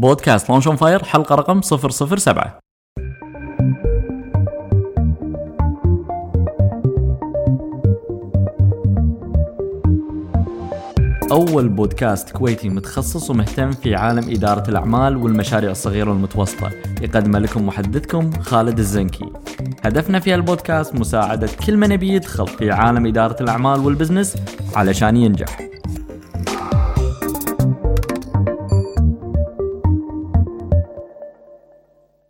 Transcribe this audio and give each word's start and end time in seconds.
بودكاست 0.00 0.50
Launch 0.50 0.66
on 0.66 0.76
Fire 0.76 1.04
حلقة 1.04 1.34
رقم 1.34 1.60
007 1.62 2.60
أول 11.32 11.68
بودكاست 11.68 12.30
كويتي 12.30 12.68
متخصص 12.68 13.30
ومهتم 13.30 13.70
في 13.70 13.94
عالم 13.94 14.30
إدارة 14.30 14.70
الأعمال 14.70 15.16
والمشاريع 15.16 15.70
الصغيرة 15.70 16.10
والمتوسطة. 16.10 16.70
يقدم 17.02 17.36
لكم 17.36 17.66
محدثكم 17.66 18.30
خالد 18.40 18.78
الزنكي. 18.78 19.32
هدفنا 19.84 20.20
في 20.20 20.34
البودكاست 20.34 20.94
مساعدة 20.94 21.48
كل 21.66 21.76
من 21.76 21.92
يبي 21.92 22.08
يدخل 22.08 22.46
في 22.46 22.70
عالم 22.70 23.06
إدارة 23.06 23.42
الأعمال 23.42 23.80
وال 23.80 23.91
business 23.91 24.36
علشان 24.74 25.16
ينجح. 25.16 25.75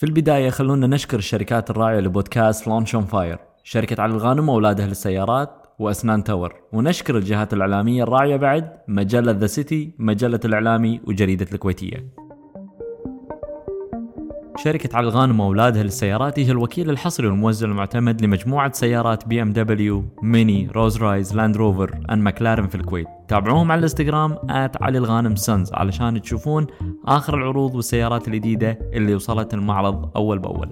البداية 0.06 0.50
خلونا 0.50 0.86
نشكر 0.86 1.18
الشركات 1.18 1.70
الراعية 1.70 2.00
لبودكاست 2.00 2.68
Launch 2.68 2.94
on 2.94 3.04
Fire 3.04 3.38
شركة 3.64 4.02
علي 4.02 4.12
الغانم 4.12 4.48
وأولادها 4.48 4.86
للسيارات 4.86 5.50
وأسنان 5.78 6.24
Tower. 6.24 6.54
ونشكر 6.72 7.16
الجهات 7.16 7.52
الإعلامية 7.52 8.02
الراعية 8.02 8.36
بعد 8.36 8.72
مجلة 8.88 9.32
The 9.32 9.46
City 9.46 9.94
مجلة 9.98 10.40
الإعلامي 10.44 11.00
وجريدة 11.04 11.46
الكويتية. 11.52 12.12
شركة 14.64 14.96
علي 14.96 15.08
الغانم 15.08 15.40
وأولادها 15.40 15.82
للسيارات 15.82 16.38
هي 16.38 16.50
الوكيل 16.50 16.90
الحصري 16.90 17.26
والموزع 17.26 17.66
المعتمد 17.66 18.22
لمجموعة 18.22 18.72
سيارات 18.72 19.28
BMW، 19.28 19.52
MINI، 19.52 20.68
Rolls 20.74 21.02
Royce، 21.02 21.36
Land 21.36 21.56
Rover، 21.56 21.98
and 22.10 22.18
McLaren 22.18 22.66
في 22.66 22.74
الكويت. 22.74 23.06
تابعوهم 23.28 23.72
على 23.72 23.78
الإنستغرام 23.78 24.38
علي 24.80 24.98
الغانم 24.98 25.36
Sons 25.36 25.72
علشان 25.72 26.22
تشوفون 26.22 26.66
آخر 27.08 27.34
العروض 27.34 27.74
والسيارات 27.74 28.28
الجديدة 28.28 28.78
اللي 28.92 29.14
وصلت 29.14 29.54
المعرض 29.54 30.16
أول 30.16 30.38
بأول. 30.38 30.70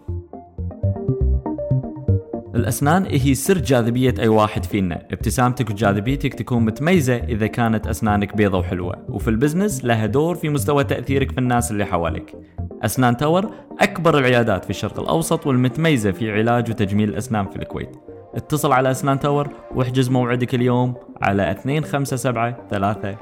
الأسنان 2.54 3.06
هي 3.06 3.34
سر 3.34 3.58
جاذبية 3.58 4.14
أي 4.18 4.28
واحد 4.28 4.64
فينا. 4.64 5.02
ابتسامتك 5.12 5.70
وجاذبيتك 5.70 6.34
تكون 6.34 6.64
متميزة 6.64 7.16
إذا 7.16 7.46
كانت 7.46 7.86
أسنانك 7.86 8.36
بيضة 8.36 8.58
وحلوة. 8.58 8.96
وفي 9.08 9.28
ال 9.28 9.34
business 9.34 9.84
لها 9.84 10.06
دور 10.06 10.34
في 10.34 10.48
مستوى 10.48 10.84
تأثيرك 10.84 11.30
في 11.32 11.38
الناس 11.38 11.70
اللي 11.70 11.84
حواليك. 11.84 12.36
أسنان 12.82 13.16
Tower 13.16 13.50
أكبر 13.80 14.18
العيادات 14.18 14.64
في 14.64 14.70
الشرق 14.70 15.00
الأوسط 15.00 15.46
والمتميزة 15.46 16.10
في 16.10 16.32
علاج 16.32 16.70
وتجميل 16.70 17.08
الأسنان 17.08 17.46
في 17.46 17.56
الكويت. 17.56 17.96
اتصل 18.34 18.72
على 18.72 18.90
أسنان 18.90 19.20
تاور 19.20 19.48
واحجز 19.74 20.10
موعدك 20.10 20.54
اليوم 20.54 20.94
على 21.22 21.56
257 21.64 22.54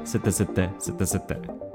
36666 0.05 1.72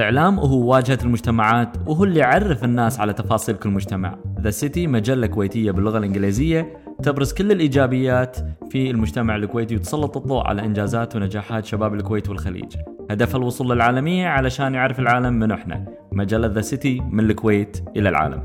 الإعلام 0.00 0.38
هو 0.38 0.72
واجهة 0.72 0.98
المجتمعات 1.04 1.76
وهو 1.86 2.04
اللي 2.04 2.20
يعرف 2.20 2.64
الناس 2.64 3.00
على 3.00 3.12
تفاصيل 3.12 3.54
كل 3.54 3.70
مجتمع. 3.70 4.18
The 4.40 4.50
City 4.50 4.86
مجلة 4.86 5.26
كويتية 5.26 5.70
باللغة 5.70 5.98
الإنجليزية 5.98 6.76
تبرز 7.02 7.32
كل 7.32 7.52
الإيجابيات 7.52 8.36
في 8.70 8.90
المجتمع 8.90 9.36
الكويتي 9.36 9.76
وتسلط 9.76 10.16
الضوء 10.16 10.46
على 10.46 10.64
إنجازات 10.64 11.16
ونجاحات 11.16 11.64
شباب 11.64 11.94
الكويت 11.94 12.28
والخليج. 12.28 12.76
هدفها 13.10 13.38
الوصول 13.38 13.70
للعالمية 13.70 14.28
علشان 14.28 14.74
يعرف 14.74 14.98
العالم 14.98 15.32
من 15.32 15.50
إحنا. 15.50 15.84
مجلة 16.12 16.46
The 16.46 16.60
City 16.60 17.00
من 17.00 17.30
الكويت 17.30 17.82
إلى 17.96 18.08
العالم. 18.08 18.42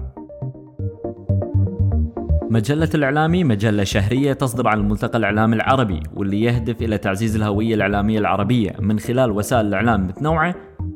مجلة 2.49 2.89
الإعلامي 2.95 3.43
مجلة 3.43 3.83
شهرية 3.83 4.33
تصدر 4.33 4.67
عن 4.67 4.79
الملتقى 4.79 5.17
الإعلامي 5.17 5.55
العربي 5.55 5.99
واللي 6.13 6.41
يهدف 6.41 6.81
إلى 6.81 6.97
تعزيز 6.97 7.35
الهوية 7.35 7.75
الإعلامية 7.75 8.19
العربية 8.19 8.75
من 8.79 8.99
خلال 8.99 9.31
وسائل 9.31 9.65
الإعلام 9.65 10.07
متنوعة 10.07 10.55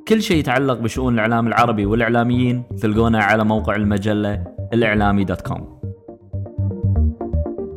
كل 0.09 0.21
شيء 0.21 0.37
يتعلق 0.37 0.79
بشؤون 0.79 1.13
الإعلام 1.13 1.47
العربي 1.47 1.85
والإعلاميين 1.85 2.63
تلقونه 2.81 3.19
على 3.19 3.43
موقع 3.43 3.75
المجلة 3.75 4.43
الإعلامي 4.73 5.23
دوت 5.23 5.41
كوم. 5.41 5.79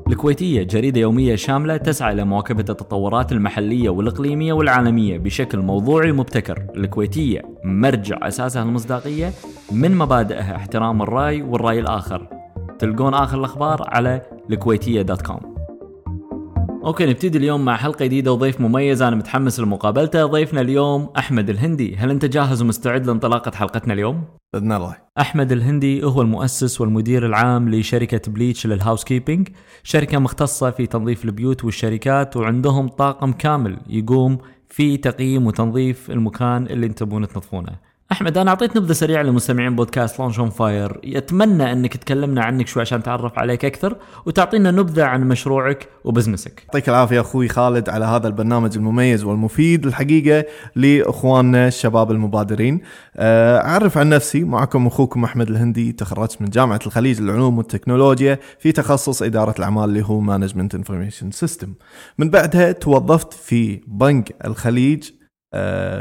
الكويتية 0.09 0.63
جريدة 0.63 1.01
يومية 1.01 1.35
شاملة 1.35 1.77
تسعى 1.77 2.13
إلى 2.13 2.25
مواكبة 2.25 2.61
التطورات 2.61 3.33
المحلية 3.33 3.91
والإقليمية 3.91 4.53
والعالمية 4.53 5.19
بشكل 5.19 5.59
موضوعي 5.59 6.11
ومبتكر. 6.11 6.67
الكويتية 6.77 7.43
مرجع 7.65 8.29
أساسها 8.29 8.63
المصداقية 8.63 9.31
من 9.73 9.97
مبادئها 9.97 10.57
احترام 10.57 11.03
الرأي 11.03 11.43
والرأي 11.43 11.81
الآخر. 11.81 12.29
تلقون 12.79 13.15
آخر 13.15 13.39
الأخبار 13.39 13.85
على 13.89 14.23
الكويتية 14.51 15.03
dot 15.03 15.23
com. 15.23 15.52
okay 16.85 17.07
نبتدي 17.07 17.39
اليوم 17.39 17.65
مع 17.65 17.77
حلقة 17.77 18.05
جديدة 18.05 18.33
وضيف 18.33 18.61
مميز. 18.61 19.03
أنا 19.03 19.17
متحمس 19.17 19.61
لمقابلته. 19.61 20.27
ضيفنا 20.27 20.61
اليوم 20.61 21.11
أحمد 21.19 21.51
الهندي. 21.51 21.97
هل 21.97 22.11
أنت 22.11 22.25
جاهز 22.25 22.63
ومستعد 22.63 23.07
لانطلاقة 23.07 23.51
حلقتنا 23.51 23.95
اليوم؟ 23.95 24.25
بإذن 24.53 24.73
الله. 24.73 24.97
أحمد 25.21 25.53
الهندي 25.53 26.05
هو 26.05 26.23
المؤسس 26.23 26.81
والمدير 26.81 27.27
العام 27.27 27.69
لشركة 27.69 28.33
Bleach 28.33 28.67
لل 28.67 29.05
housekeeping 29.05 29.49
شركة 29.83 30.19
مختصة 30.19 30.71
في 30.71 30.87
تنظيف 30.87 31.25
البيوت 31.25 31.65
والشركات 31.65 32.37
وعندهم 32.37 32.89
طاقم 32.89 33.33
كامل 33.33 33.79
يقوم 33.87 34.39
في 34.69 34.97
تقييم 34.97 35.47
وتنظيف 35.47 36.11
المكان 36.11 36.67
اللي 36.67 36.87
أنتم 36.87 37.07
تبون 37.07 37.29
تنظفونه. 37.29 37.92
أحمد 38.13 38.39
أنا 38.39 38.51
أعطيت 38.51 38.77
نبذة 38.77 38.93
سريعة 38.93 39.23
لمستمعين 39.23 39.77
بودكاست 39.77 40.21
Launch 40.21 40.39
on 40.39 40.51
Fire 40.51 41.01
اتمنى 41.05 41.73
أنك 41.73 41.97
تكلمنا 41.97 42.45
عنك 42.45 42.67
شوي 42.67 42.81
عشان 42.81 42.99
نتعرف 42.99 43.39
عليك 43.39 43.65
أكثر 43.65 43.97
وتعطينا 44.27 44.71
نبذة 44.71 45.05
عن 45.05 45.29
مشروعك 45.29 45.89
و 46.05 46.10
business 46.10 46.52
ك. 46.52 46.63
يعطيك 46.65 46.89
العافية 46.89 47.21
أخوي 47.21 47.49
خالد 47.49 47.89
على 47.89 48.05
هذا 48.05 48.29
البرنامج 48.29 48.77
المميز 48.77 49.25
والمفيد 49.25 49.87
الحقيقة 49.87 50.45
لإخواننا 50.77 51.69
الشباب 51.69 52.11
المبادرين. 52.11 52.81
آه، 53.17 53.59
أعرف 53.59 53.99
عن 53.99 54.09
نفسي 54.09 54.45
معكم 54.45 54.87
أخوكم 54.87 55.25
أحمد 55.25 55.51
الهندي 55.51 55.93
تخرجت 55.93 56.43
من 56.43 56.49
جامعة 56.49 56.81
الخليج 56.87 57.21
للعلوم 57.21 57.59
والتكنولوجيا 57.59 58.39
في 58.59 58.73
تخصص 58.73 59.23
إدارة 59.23 59.55
الأعمال 59.59 59.85
اللي 59.85 60.05
هو 60.05 60.21
management 60.21 60.75
information 60.75 61.31
system 61.31 61.75
من 62.19 62.31
بعدها 62.31 62.73
توظفت 62.73 63.33
في 63.33 63.81
بنك 63.87 64.35
الخليج 64.45 65.11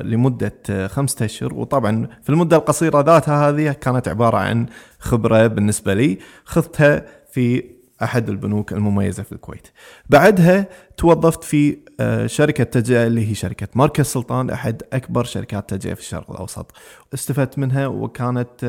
لمدة 0.03 0.53
آه، 0.69 0.87
خمسة 0.87 1.25
أشهر. 1.25 1.53
وطبعا 1.53 2.07
في 2.23 2.29
المدة 2.29 2.57
القصيرة 2.57 3.01
ذاتها 3.01 3.49
هذه 3.49 3.71
كانت 3.71 4.07
عبارة 4.07 4.37
عن 4.37 4.65
خبرة 4.99 5.47
بالنسبة 5.47 5.93
لي 5.93 6.17
خذتها 6.45 7.05
في 7.31 7.63
أحد 8.03 8.29
البنوك 8.29 8.73
المميزة 8.73 9.23
في 9.23 9.31
الكويت. 9.31 9.67
بعدها 10.09 10.67
توظفت 10.97 11.43
في 11.43 11.77
آه، 11.99 12.27
شركة 12.27 12.63
تجزئة 12.63 13.07
اللي 13.07 13.29
هي 13.29 13.33
شركة 13.35 13.67
مركز 13.75 14.05
سلطان 14.05 14.49
أحد 14.49 14.83
أكبر 14.93 15.23
شركات 15.23 15.69
تجزئة 15.69 15.93
في 15.93 15.99
الشرق 16.01 16.31
الأوسط. 16.31 16.71
استفدت 17.13 17.59
منها 17.59 17.87
وكانت 17.87 18.65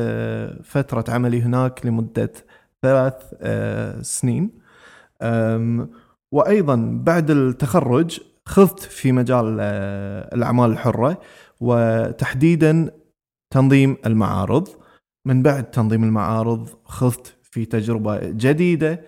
فترة 0.63 1.05
عملي 1.09 1.41
هناك 1.41 1.85
لمدة 1.85 2.31
ثلاث 2.81 3.13
سنين. 4.01 4.49
وأيضا 6.31 6.99
بعد 7.03 7.31
التخرج 7.31 8.19
خضت 8.47 8.79
في 8.79 9.11
مجال 9.11 9.57
آه، 9.61 10.35
الأعمال 10.35 10.71
الحرة 10.71 11.21
وتحديدا 11.59 12.91
تنظيم 13.53 13.97
المعارض 14.05 14.67
من 15.27 15.43
بعد 15.43 15.71
تنظيم 15.71 16.03
المعارض 16.03 16.69
خضت 16.85 17.35
في 17.43 17.65
تجربة 17.65 18.19
جديدة 18.19 19.01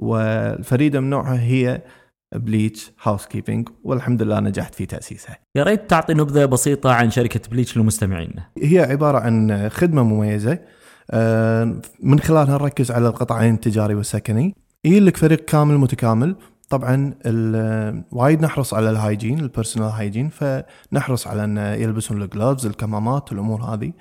والفريدة 0.00 1.00
من 1.00 1.10
نوعها 1.10 1.40
هي 1.40 1.82
Bleach 2.34 2.92
Housekeeping 3.02 3.68
والحمد 3.84 4.22
لله 4.22 4.40
نجحت 4.40 4.74
في 4.74 4.86
تأسيسها. 4.86 5.38
يا 5.56 5.62
ريت 5.62 5.90
تعطي 5.90 6.14
نبذة 6.14 6.44
بسيطة 6.44 6.92
عن 6.92 7.10
شركة 7.10 7.50
Bleach 7.50 7.76
للمستمعين. 7.76 8.34
هي 8.62 8.78
عبارة 8.78 9.18
عن 9.18 9.68
خدمة 9.68 10.02
مميزة 10.02 10.58
آه، 11.10 11.80
من 12.00 12.20
خلالها 12.20 12.58
نركز 12.58 12.90
على 12.90 13.08
القطاعين 13.08 13.54
التجاري 13.54 13.94
والسكني. 13.94 14.54
يجي 14.84 15.00
لك 15.00 15.16
فريق 15.16 15.44
كامل 15.44 15.78
متكامل 15.78 16.36
طبعا 16.70 17.14
وايد 18.12 18.42
نحرص 18.42 18.74
على 18.74 18.90
ال 18.90 18.96
hygiene 18.96 19.40
ال 19.40 19.45
personal 19.45 19.88
hygiene 19.88 20.28
فنحرص 20.28 21.26
على 21.26 21.44
إن 21.44 21.56
يلبسون 21.58 22.22
ال 22.22 22.28
gloves 22.28 22.66
الكمامات 22.66 23.32
الأمور 23.32 23.62
هذه. 23.62 23.92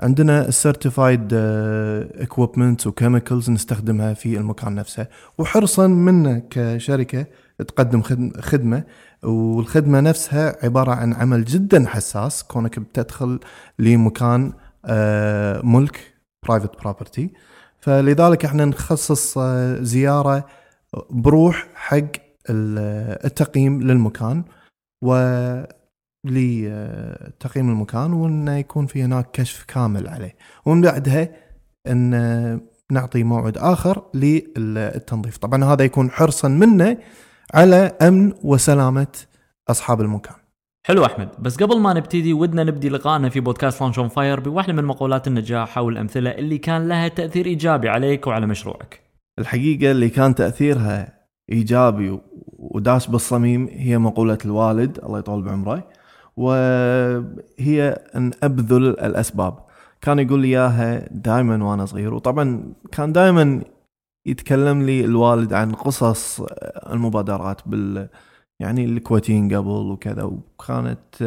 عندنا 0.00 0.48
ال 0.48 0.57
certified 0.57 1.34
equipment 1.34 2.86
و 2.86 2.92
chemicals 2.92 3.50
نستخدمها 3.50 4.14
في 4.14 4.36
المكان 4.38 4.74
نفسه. 4.74 5.06
وحرصا 5.38 5.86
منا 5.86 6.42
كشركة 6.50 7.26
تقدم 7.58 8.02
خدمة. 8.40 8.84
والخدمة 9.22 10.00
نفسها 10.00 10.56
عبارة 10.62 10.92
عن 10.92 11.12
عمل 11.12 11.44
جدا 11.44 11.88
حساس 11.88 12.42
كونك 12.42 12.78
بتدخل 12.78 13.40
لمكان 13.78 14.52
آه، 14.86 15.60
ملك 15.64 16.14
private 16.46 16.80
property 16.80 17.30
فلذلك 17.80 18.44
إحنا 18.44 18.64
نخصص 18.64 19.38
آه، 19.38 19.82
زيارة 19.82 20.46
بروح 21.10 21.66
حق 21.74 22.06
التقييم 22.50 23.82
للمكان 23.82 24.44
و 25.04 25.14
لتقييم 26.24 27.70
المكان 27.70 28.12
وإنه 28.12 28.56
يكون 28.56 28.86
في 28.86 29.02
هناك 29.02 29.30
كشف 29.30 29.64
كامل 29.64 30.08
عليه. 30.08 30.36
ومن 30.66 30.80
بعدها 30.80 31.28
إن 31.86 32.10
نعطي 32.92 33.22
موعد 33.22 33.58
آخر 33.58 34.02
للتنظيف. 34.14 35.38
طبعا 35.38 35.64
هذا 35.64 35.84
يكون 35.84 36.10
حرصا 36.10 36.48
منا 36.48 36.98
على 37.54 37.76
أمن 38.02 38.32
وسلامة 38.42 39.06
أصحاب 39.70 40.00
المكان. 40.00 40.36
حلو 40.86 41.04
أحمد. 41.04 41.28
بس 41.38 41.56
قبل 41.56 41.80
ما 41.80 41.92
نبتدي 41.92 42.32
ودنا 42.32 42.64
نبدي 42.64 42.88
لقائنا 42.88 43.28
في 43.28 43.40
بودكاست 43.40 43.82
Launch 43.82 43.98
on 43.98 44.08
Fire 44.08 44.40
بواحده 44.40 44.72
من 44.72 44.84
مقولات 44.84 45.26
النجاح 45.26 45.78
أو 45.78 45.88
الامثله 45.88 46.30
اللي 46.30 46.58
كان 46.58 46.88
لها 46.88 47.08
تأثير 47.08 47.46
إيجابي 47.46 47.88
عليك 47.88 48.26
وعلى 48.26 48.46
مشروعك. 48.46 49.03
الحقيقة 49.38 49.90
اللي 49.90 50.08
كان 50.08 50.34
تأثيرها 50.34 51.24
إيجابي 51.52 52.18
وداش 52.58 53.08
بالصميم 53.08 53.68
هي 53.72 53.98
مقولة 53.98 54.38
الوالد 54.44 54.98
الله 54.98 55.18
يطول 55.18 55.42
بعمره 55.42 55.88
وهي 56.36 57.90
أن 58.14 58.30
أبذل 58.42 58.86
الأسباب. 58.88 59.58
كان 60.00 60.18
يقول 60.18 60.40
لي 60.40 60.48
إياها 60.48 61.08
دائما 61.10 61.64
وأنا 61.64 61.86
صغير 61.86 62.14
وطبعا 62.14 62.72
كان 62.92 63.12
دائما 63.12 63.62
يتكلم 64.26 64.82
لي 64.82 65.04
الوالد 65.04 65.52
عن 65.52 65.72
قصص 65.72 66.40
المبادرات 66.90 67.60
بال 67.68 68.08
يعني 68.60 68.84
الكويتيين 68.84 69.56
قبل 69.56 69.68
وكذا 69.68 70.22
وكانت 70.22 71.20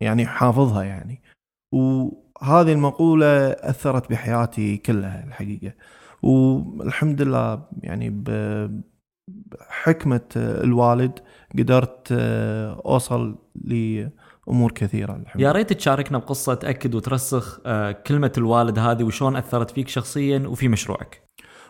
يعني 0.00 0.26
حافظها 0.26 0.82
يعني. 0.82 1.22
وهذه 1.72 2.72
المقولة 2.72 3.26
أثرت 3.50 4.10
بحياتي 4.10 4.76
كلها 4.76 5.24
الحقيقة. 5.24 5.72
والحمد 6.22 7.22
لله 7.22 7.62
يعني 7.82 8.24
بحكمة 9.28 10.28
الوالد 10.36 11.18
قدرت 11.58 12.08
آه، 12.12 12.82
أوصل 12.86 13.38
لأمور 13.54 14.72
كثيرة 14.74 15.16
الحمد 15.16 15.42
يا 15.42 15.52
ريت 15.52 15.72
تشاركنا 15.72 16.18
بقصة 16.18 16.54
تأكد 16.54 16.94
وترسخ 16.94 17.60
آه، 17.66 17.92
كلمة 17.92 18.32
الوالد 18.38 18.78
هذه 18.78 19.04
وشون 19.04 19.36
أثرت 19.36 19.70
فيك 19.70 19.88
شخصيا 19.88 20.38
وفي 20.48 20.68
مشروعك. 20.68 21.22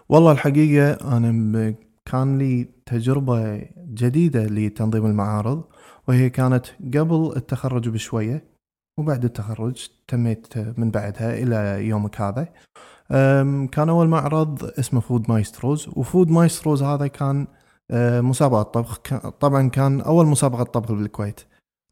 والله 0.09 0.33
الحقيقة 0.33 1.17
أنا 1.17 1.75
كان 2.05 2.39
لي 2.39 2.69
تجربة 2.87 3.63
جديدة 3.77 4.45
لتنظيم 4.45 5.07
المعارض 5.07 5.65
وهي 6.09 6.31
كانت 6.31 6.67
قبل 6.95 7.33
التخرج 7.37 7.89
بشوية 7.89 8.45
وبعد 8.99 9.25
التخرج 9.25 9.89
تميت 10.09 10.59
من 10.79 10.91
بعدها 10.91 11.39
إلى 11.39 11.87
يومك 11.89 12.21
هذا. 12.21 12.49
كان 13.73 13.89
أول 13.89 14.09
معرض 14.09 14.65
اسمه 14.79 15.01
Food 15.01 15.31
Maestros 15.31 15.89
و 15.89 15.97
Food 15.97 16.31
Maestros 16.31 16.83
هذا 16.83 17.07
كان 17.07 17.47
أه، 17.91 18.21
مسابقة 18.21 18.63
طبخ 18.63 18.99
طبعا 19.41 19.69
كان 19.69 20.01
أول 20.01 20.27
مسابقة 20.27 20.63
طبخ 20.63 20.93
بالكويت. 20.93 21.41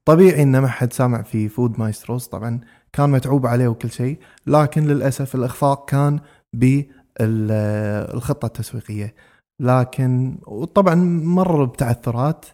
طبيعي 0.04 0.42
ان 0.42 0.58
ما 0.58 0.68
حد 0.68 0.92
سامع 0.92 1.22
في 1.22 1.48
Food 1.48 1.78
Maestros 1.80 2.26
طبعا 2.26 2.60
كان 2.92 3.10
متعوب 3.10 3.46
عليه 3.46 3.68
وكل 3.68 3.90
شيء 3.90 4.18
لكن 4.46 4.84
للأسف 4.86 5.34
الإخفاق 5.34 5.88
كان 5.88 6.20
بالخطة 6.52 8.46
التسويقية. 8.46 9.14
لكن 9.60 10.38
وطبعا 10.46 10.94
مر 11.24 11.64
بتعثرات 11.64 12.46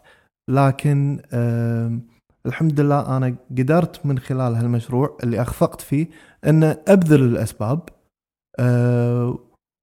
لكن 0.49 1.21
الحمد 2.47 2.81
لله 2.81 3.17
أنا 3.17 3.37
قدرت 3.51 4.07
من 4.07 4.19
خلال 4.19 4.55
هالمشروع 4.55 5.17
اللي 5.23 5.43
أخفقت 5.43 5.81
فيه 5.81 6.07
ان 6.47 6.65
أبذل 6.89 7.23
الأسباب 7.23 7.89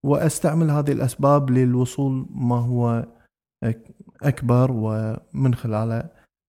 وأستعمل 0.06 0.72
هذه 0.72 0.92
الأسباب 0.92 1.50
للوصول 1.50 2.26
ما 2.30 2.56
هو 2.56 3.06
أكبر 4.24 4.72
ومن 4.72 5.56
خلاله 5.56 6.04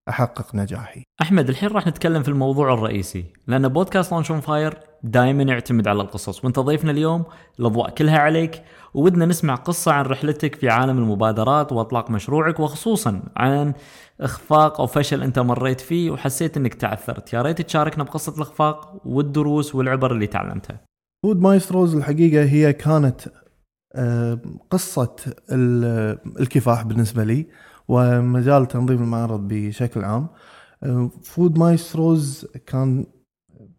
أحقق 0.09 0.55
نجاحي. 0.55 1.03
أحمد 1.21 1.49
الحين 1.49 1.69
راح 1.69 1.87
نتكلم 1.87 2.23
في 2.23 2.29
الموضوع 2.29 2.73
الرئيسي 2.73 3.25
لأن 3.47 3.67
بودكاست 3.67 4.13
لانش 4.13 4.31
فاير 4.31 4.77
دائما 5.03 5.43
يعتمد 5.43 5.87
على 5.87 6.01
القصص 6.01 6.43
وانت 6.45 6.59
ضيفنا 6.59 6.91
اليوم 6.91 7.23
الأضواء 7.59 7.89
كلها 7.89 8.19
عليك 8.19 8.63
ودنا 8.93 9.25
نسمع 9.25 9.55
قصة 9.55 9.91
عن 9.91 10.05
رحلتك 10.05 10.55
في 10.55 10.69
عالم 10.69 10.97
المبادرات 10.97 11.71
وأطلاق 11.71 12.11
مشروعك 12.11 12.59
وخصوصا 12.59 13.21
عن 13.37 13.73
إخفاق 14.21 14.81
أو 14.81 14.87
فشل 14.87 15.23
أنت 15.23 15.39
مريت 15.39 15.81
فيه 15.81 16.11
وحسيت 16.11 16.57
إنك 16.57 16.73
تعثرت 16.73 17.33
يا 17.33 17.41
ريت 17.41 17.61
تشاركنا 17.61 18.03
بقصة 18.03 18.35
الإخفاق 18.35 19.01
والدروس 19.05 19.75
والعبر 19.75 20.11
اللي 20.11 20.27
تعلمتها. 20.27 20.90
Food 21.23 21.41
Maestros 21.41 21.95
الحقيقة 21.95 22.43
هي 22.43 22.73
كانت 22.73 23.21
آه، 23.95 24.39
قصة 24.69 25.15
الكفاح 26.39 26.83
بالنسبة 26.83 27.23
لي 27.23 27.47
ومجال 27.87 28.67
تنظيم 28.67 29.03
المعرض 29.03 29.47
بشكل 29.47 30.03
عام. 30.03 30.27
Food 31.23 31.57
Maestros 31.59 32.47
كان 32.65 33.05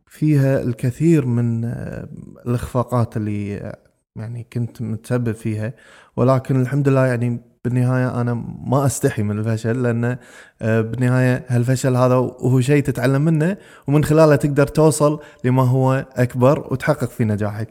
فيها 0.07 0.63
الكثير 0.63 1.27
من 1.27 1.65
آه، 1.65 2.09
الإخفاقات 2.47 3.17
اللي 3.17 3.57
آه، 3.57 3.79
يعني 4.17 4.47
كنت 4.53 4.83
متسبب 4.83 5.33
فيها 5.33 5.75
ولكن 6.17 6.61
الحمد 6.61 6.89
لله 6.89 7.07
يعني 7.07 7.52
بالنهاية 7.65 8.21
أنا 8.21 8.35
ما 8.67 8.87
أستحي 8.87 9.23
من 9.23 9.39
الفشل 9.39 9.83
لأن 9.83 10.17
آه، 10.63 10.81
بالنهاية 10.81 11.45
هالفشل 11.49 11.97
هذا 11.97 12.15
وهو 12.15 12.61
شيء 12.61 12.83
تتعلم 12.83 13.23
منه 13.23 13.57
ومن 13.89 14.05
خلاله 14.05 14.37
تقدر 14.37 14.67
توصل 14.67 15.21
لما 15.45 15.63
هو 15.63 16.07
أكبر 16.17 16.73
وتحقق 16.73 17.09
في 17.11 17.25
نجاحك. 17.25 17.69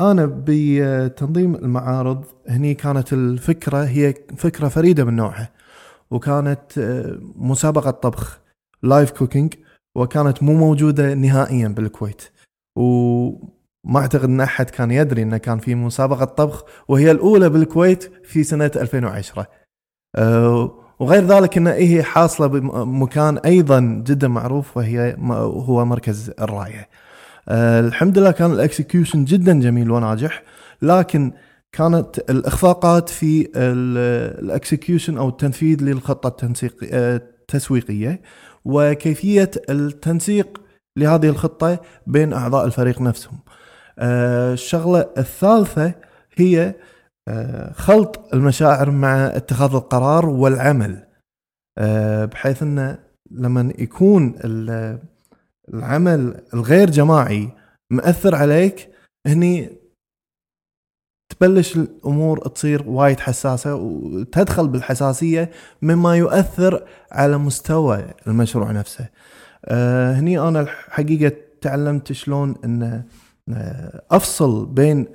أنا 0.00 0.42
بتنظيم 0.46 1.54
المعارض 1.54 2.24
هني 2.48 2.74
كانت 2.74 3.12
الفكرة 3.12 3.84
هي 3.84 4.14
فكرة 4.36 4.68
فريدة 4.68 5.04
من 5.04 5.16
نوعها 5.16 5.50
وكانت 6.10 6.78
آه، 6.78 7.18
مسابقة 7.36 7.90
طبخ 7.90 8.40
live 8.82 9.10
cooking 9.10 9.54
وكانت 9.94 10.42
مو 10.42 10.54
موجودة 10.54 11.14
نهائيا 11.14 11.68
بالكويت 11.68 12.22
وما 13.84 14.00
أعتقد 14.00 14.24
إن 14.24 14.40
أحد 14.40 14.70
كان 14.70 14.90
يدري 14.90 15.22
إنه 15.22 15.36
كان 15.36 15.58
في 15.58 15.74
مسابقة 15.74 16.24
طبخ 16.24 16.64
وهي 16.88 17.10
الأولى 17.10 17.48
بالكويت 17.48 18.12
في 18.24 18.44
سنة 18.44 18.70
2010 18.76 19.46
آه، 20.16 20.74
وغير 21.00 21.24
ذلك 21.24 21.56
ان 21.56 21.66
هي 21.66 22.02
حاصلة 22.02 22.46
بمكان 22.46 23.38
أيضا 23.38 23.80
جدا 23.80 24.28
معروف 24.28 24.76
وهي 24.76 25.16
هو 25.66 25.84
مركز 25.84 26.30
الرايه 26.40 26.88
آه 27.48 27.80
الحمد 27.80 28.18
لله 28.18 28.30
كان 28.30 28.52
ال 28.52 28.59
execution 28.59 29.24
جدا 29.24 29.60
جميل 29.60 29.90
وناجح 29.90 30.42
لكن 30.82 31.32
كانت 31.72 32.18
الإخفاقات 32.30 33.08
في 33.08 33.48
ال 33.56 33.72
execution 33.72 35.18
أو 35.18 35.28
التنفيذ 35.28 35.82
للخطة 35.82 36.52
التسويقيه 36.82 38.10
آه، 38.10 38.18
وكيفية 38.64 39.50
التنسيق 39.70 40.60
لهذه 40.96 41.28
الخطة 41.28 41.80
بين 42.06 42.32
أعضاء 42.32 42.66
الفريق 42.66 43.00
نفسهم. 43.02 43.38
آه 44.00 44.52
الشغلة 44.52 45.10
الثالثة 45.18 45.94
هي 46.34 46.74
آه 47.28 47.72
خلط 47.72 48.34
المشاعر 48.34 48.90
مع 48.90 49.26
اتخاذ 49.26 49.74
القرار 49.74 50.26
والعمل 50.26 51.10
آه، 51.78 52.24
بحيث 52.24 52.62
انه 52.62 52.98
لما 53.30 53.72
يكون 53.78 54.34
العمل 55.74 56.40
الغير 56.54 56.90
جماعي 56.90 57.48
مأثر 57.90 58.34
عليك 58.34 58.90
هني 59.26 59.70
تبلش 61.28 61.76
الأمور 61.76 62.48
تصير 62.48 62.88
وايد 62.88 63.20
حساسة 63.20 63.74
وتدخل 63.74 64.68
بالحساسية 64.68 65.50
مما 65.82 66.16
يؤثر 66.16 66.84
على 67.12 67.38
مستوى 67.38 68.04
المشروع 68.26 68.70
نفسه. 68.72 69.08
أه 69.64 70.12
هني 70.12 70.38
أنا 70.38 70.60
الحقيقة 70.60 71.36
تعلمت 71.60 72.12
شلون 72.12 72.54
إن 72.64 72.82
آه، 72.82 73.04
أفصل 74.10 74.66
بين 74.66 75.06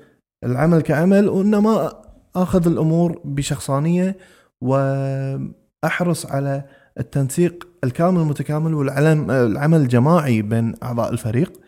العمل 0.44 0.82
كعمل 0.82 1.30
وان 1.30 1.58
ما 1.58 2.01
أخذ 2.36 2.68
الأمور 2.68 3.22
بشخصانية 3.25 4.18
وأحرص 4.62 6.25
على 6.25 6.63
التنسيق 7.00 7.68
الكامل 7.84 8.22
المتكامل 8.22 8.74
والعلم 8.74 9.32
العمل 9.32 9.82
الجماعي 9.82 10.42
بين 10.42 10.74
أعضاء 10.84 11.13
الفريق. 11.13 11.62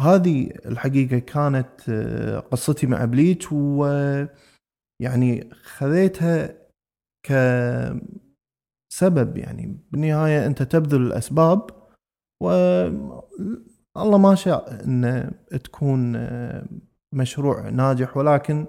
هذه 0.00 0.50
الحقيقة 0.66 1.18
كانت 1.18 1.68
آه، 1.88 2.38
قصتي 2.38 2.86
مع 2.86 3.04
بليتش 3.04 3.46
و 3.52 3.84
يعني 5.02 5.50
خذيتها 5.62 6.54
كسبب 7.26 8.00
يعني 9.36 9.78
بالنهاية 9.90 10.46
أنت 10.46 10.62
تبذل 10.62 11.06
الأسباب 11.06 11.70
و 12.42 12.48
الله 13.96 14.18
ما 14.18 14.34
شاء 14.34 14.84
ان 14.84 15.30
تكون 15.64 16.16
آه، 16.16 16.64
مشروع 17.14 17.68
ناجح 17.68 18.16
ولكن 18.16 18.66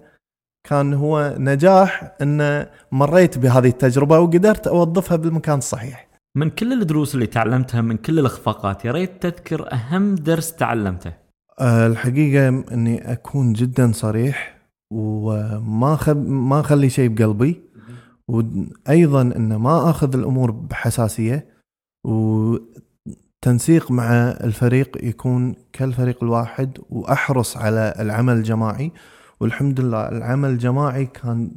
كان 0.69 0.93
هو 0.93 1.35
نجاح 1.37 2.15
إن 2.21 2.65
مريت 2.91 3.37
بهذه 3.37 3.67
التجربة 3.67 4.19
وقدرت 4.19 4.67
أوظفها 4.67 5.17
بالمكان 5.17 5.57
الصحيح. 5.57 6.07
من 6.37 6.49
كل 6.49 6.73
الدروس 6.73 7.15
اللي 7.15 7.27
تعلمتها 7.27 7.81
من 7.81 7.97
كل 7.97 8.19
الأخفاقات 8.19 8.85
يا 8.85 8.91
ريت 8.91 9.21
تذكر 9.23 9.73
أهم 9.73 10.15
درس 10.15 10.53
تعلمته. 10.55 11.13
أه 11.59 11.87
الحقيقة 11.87 12.47
إني 12.47 13.11
أكون 13.11 13.53
جدا 13.53 13.91
صريح 13.91 14.61
وما 14.93 15.95
خب 15.95 16.27
ما 16.27 16.59
أخلي 16.59 16.89
شيء 16.89 17.09
بقلبي 17.09 17.61
وأيضا 18.27 19.21
ان 19.21 19.55
ما 19.55 19.89
أخذ 19.89 20.15
الأمور 20.15 20.51
بحساسية 20.51 21.47
وتنسيق 23.41 23.91
مع 23.91 24.11
الفريق 24.43 24.97
يكون 25.03 25.55
كالفريق 25.73 26.23
الواحد 26.23 26.77
وأحرص 26.89 27.57
على 27.57 27.93
العمل 27.99 28.33
الجماعي 28.33 28.91
والحمد 29.39 29.79
لله 29.79 30.09
العمل 30.09 30.49
الجماعي 30.49 31.05
كان 31.05 31.51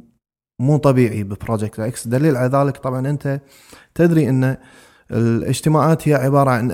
مو 0.61 0.77
طبيعي 0.77 1.23
ب 1.23 1.30
Project 1.30 1.79
X. 1.79 2.07
دليل 2.07 2.37
على 2.37 2.49
ذلك 2.57 2.77
طبعا 2.77 3.09
أنت 3.09 3.41
تدري 3.95 4.29
أن 4.29 4.57
الاجتماعات 5.11 6.07
هي 6.07 6.13
عبارة 6.13 6.49
عن 6.49 6.71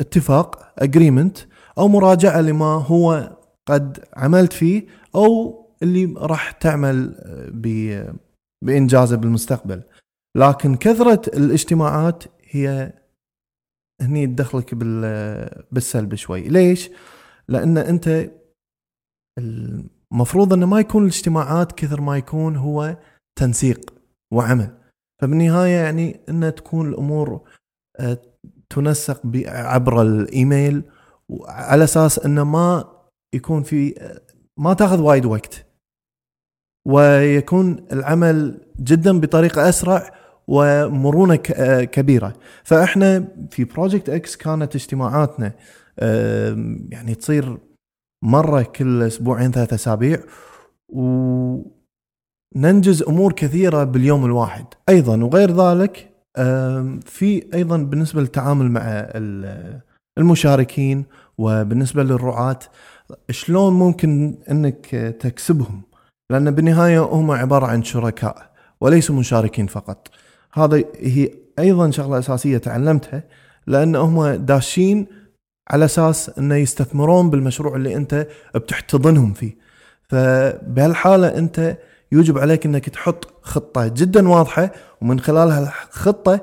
اتفاق 0.00 0.72
agreement 0.78 1.38
أو 1.78 1.88
مراجعة 1.88 2.40
لما 2.40 2.66
هو 2.66 3.36
قد 3.66 3.98
عملت 4.16 4.52
فيه 4.52 4.86
أو 5.14 5.62
اللي 5.82 6.14
راح 6.16 6.50
تعمل 6.50 7.14
بإنجازه 8.62 9.16
بالمستقبل. 9.16 9.82
لكن 10.36 10.74
كثرة 10.74 11.22
الاجتماعات 11.36 12.24
هي 12.50 12.92
هني 14.02 14.26
تدخلك 14.26 14.74
بالسلب 15.72 16.14
شوي. 16.14 16.40
ليش؟ 16.48 16.90
لأن 17.48 17.78
أنت 17.78 18.30
المفروض 19.38 20.52
أنه 20.52 20.66
ما 20.66 20.80
يكون 20.80 21.02
الاجتماعات 21.02 21.72
كثر 21.72 22.00
ما 22.00 22.16
يكون 22.16 22.56
هو 22.56 22.96
تنسيق 23.38 23.94
وعمل. 24.32 24.78
فبالنهاية 25.22 25.76
يعني 25.76 26.20
ان 26.28 26.54
تكون 26.54 26.88
الأمور 26.88 27.48
آه، 28.00 28.18
تنسق 28.70 29.20
عبر 29.46 30.02
الإيميل 30.02 30.82
على 31.46 31.84
أساس 31.84 32.18
أنه 32.18 32.44
ما 32.44 32.84
يكون 33.34 33.62
في 33.62 33.94
ما 34.58 34.74
تأخذ 34.74 35.00
وايد 35.00 35.24
وقت. 35.24 35.66
ويكون 36.88 37.86
العمل 37.92 38.66
جدا 38.80 39.20
بطريقة 39.20 39.68
أسرع 39.68 40.21
ومرونة 40.48 41.36
كبيرة. 41.84 42.32
فإحنا 42.64 43.28
في 43.50 43.64
Project 43.64 44.08
X 44.08 44.36
كانت 44.36 44.74
اجتماعاتنا 44.74 45.52
يعني 46.90 47.14
تصير 47.14 47.58
مرة 48.24 48.62
كل 48.62 49.02
أسبوعين 49.02 49.52
ثلاثة 49.52 49.74
أسابيع 49.74 50.20
وننجز 50.88 51.62
أمور 53.02 53.32
كثيرة 53.32 53.84
باليوم 53.84 54.24
الواحد. 54.24 54.64
أيضا 54.88 55.24
وغير 55.24 55.50
ذلك 55.50 56.08
في 57.04 57.46
أيضا 57.54 57.76
بالنسبة 57.76 58.20
للتعامل 58.20 58.70
مع 58.70 59.08
المشاركين 60.18 61.04
وبالنسبة 61.38 62.02
للرعاة 62.02 62.58
شلون 63.30 63.72
ممكن 63.72 64.38
إنك 64.50 64.86
تكسبهم؟ 65.20 65.82
لأن 66.30 66.50
بالنهاية 66.50 67.00
هم 67.00 67.30
عبارة 67.30 67.66
عن 67.66 67.82
شركاء 67.82 68.52
وليسوا 68.80 69.14
مشاركين 69.14 69.66
فقط. 69.66 70.08
هذا 70.54 70.82
هي 71.00 71.30
أيضا 71.58 71.90
شغلة 71.90 72.18
أساسية 72.18 72.58
تعلمتها 72.58 73.24
لأن 73.66 73.96
هم 73.96 74.26
داشين 74.26 75.06
على 75.70 75.84
أساس 75.84 76.30
انه 76.38 76.54
يستثمرون 76.56 77.30
بالمشروع 77.30 77.76
اللي 77.76 77.96
أنت 77.96 78.26
بتحتضنهم 78.54 79.32
فيه. 79.32 79.56
فبهالحالة 80.08 81.38
أنت 81.38 81.76
يجب 82.12 82.38
عليك 82.38 82.66
إنك 82.66 82.88
تحط 82.88 83.28
خطة 83.42 83.88
جدا 83.88 84.28
واضحة 84.28 84.72
ومن 85.00 85.20
خلال 85.20 85.50
هالخطة 85.50 86.40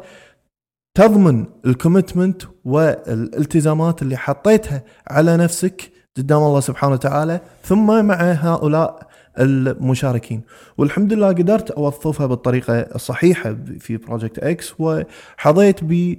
تضمن 0.98 1.46
الكوميتمنت 1.66 2.42
والالتزامات 2.66 4.02
اللي 4.02 4.18
حطيتها 4.18 4.84
على 5.08 5.38
نفسك 5.38 5.92
قدام 6.18 6.44
الله 6.44 6.60
سبحانه 6.60 6.94
وتعالى 6.94 7.42
ثم 7.64 8.06
مع 8.06 8.16
هؤلاء 8.16 9.09
المشاركين. 9.40 10.42
والحمد 10.78 11.14
لله 11.14 11.28
قدرت 11.28 11.72
أوظفها 11.72 12.28
بالطريقة 12.28 12.80
الصحيحة 12.80 13.58
في 13.80 13.98
Project 13.98 14.40
X 14.40 14.74
وحظيت 14.80 15.84
ب 15.84 16.16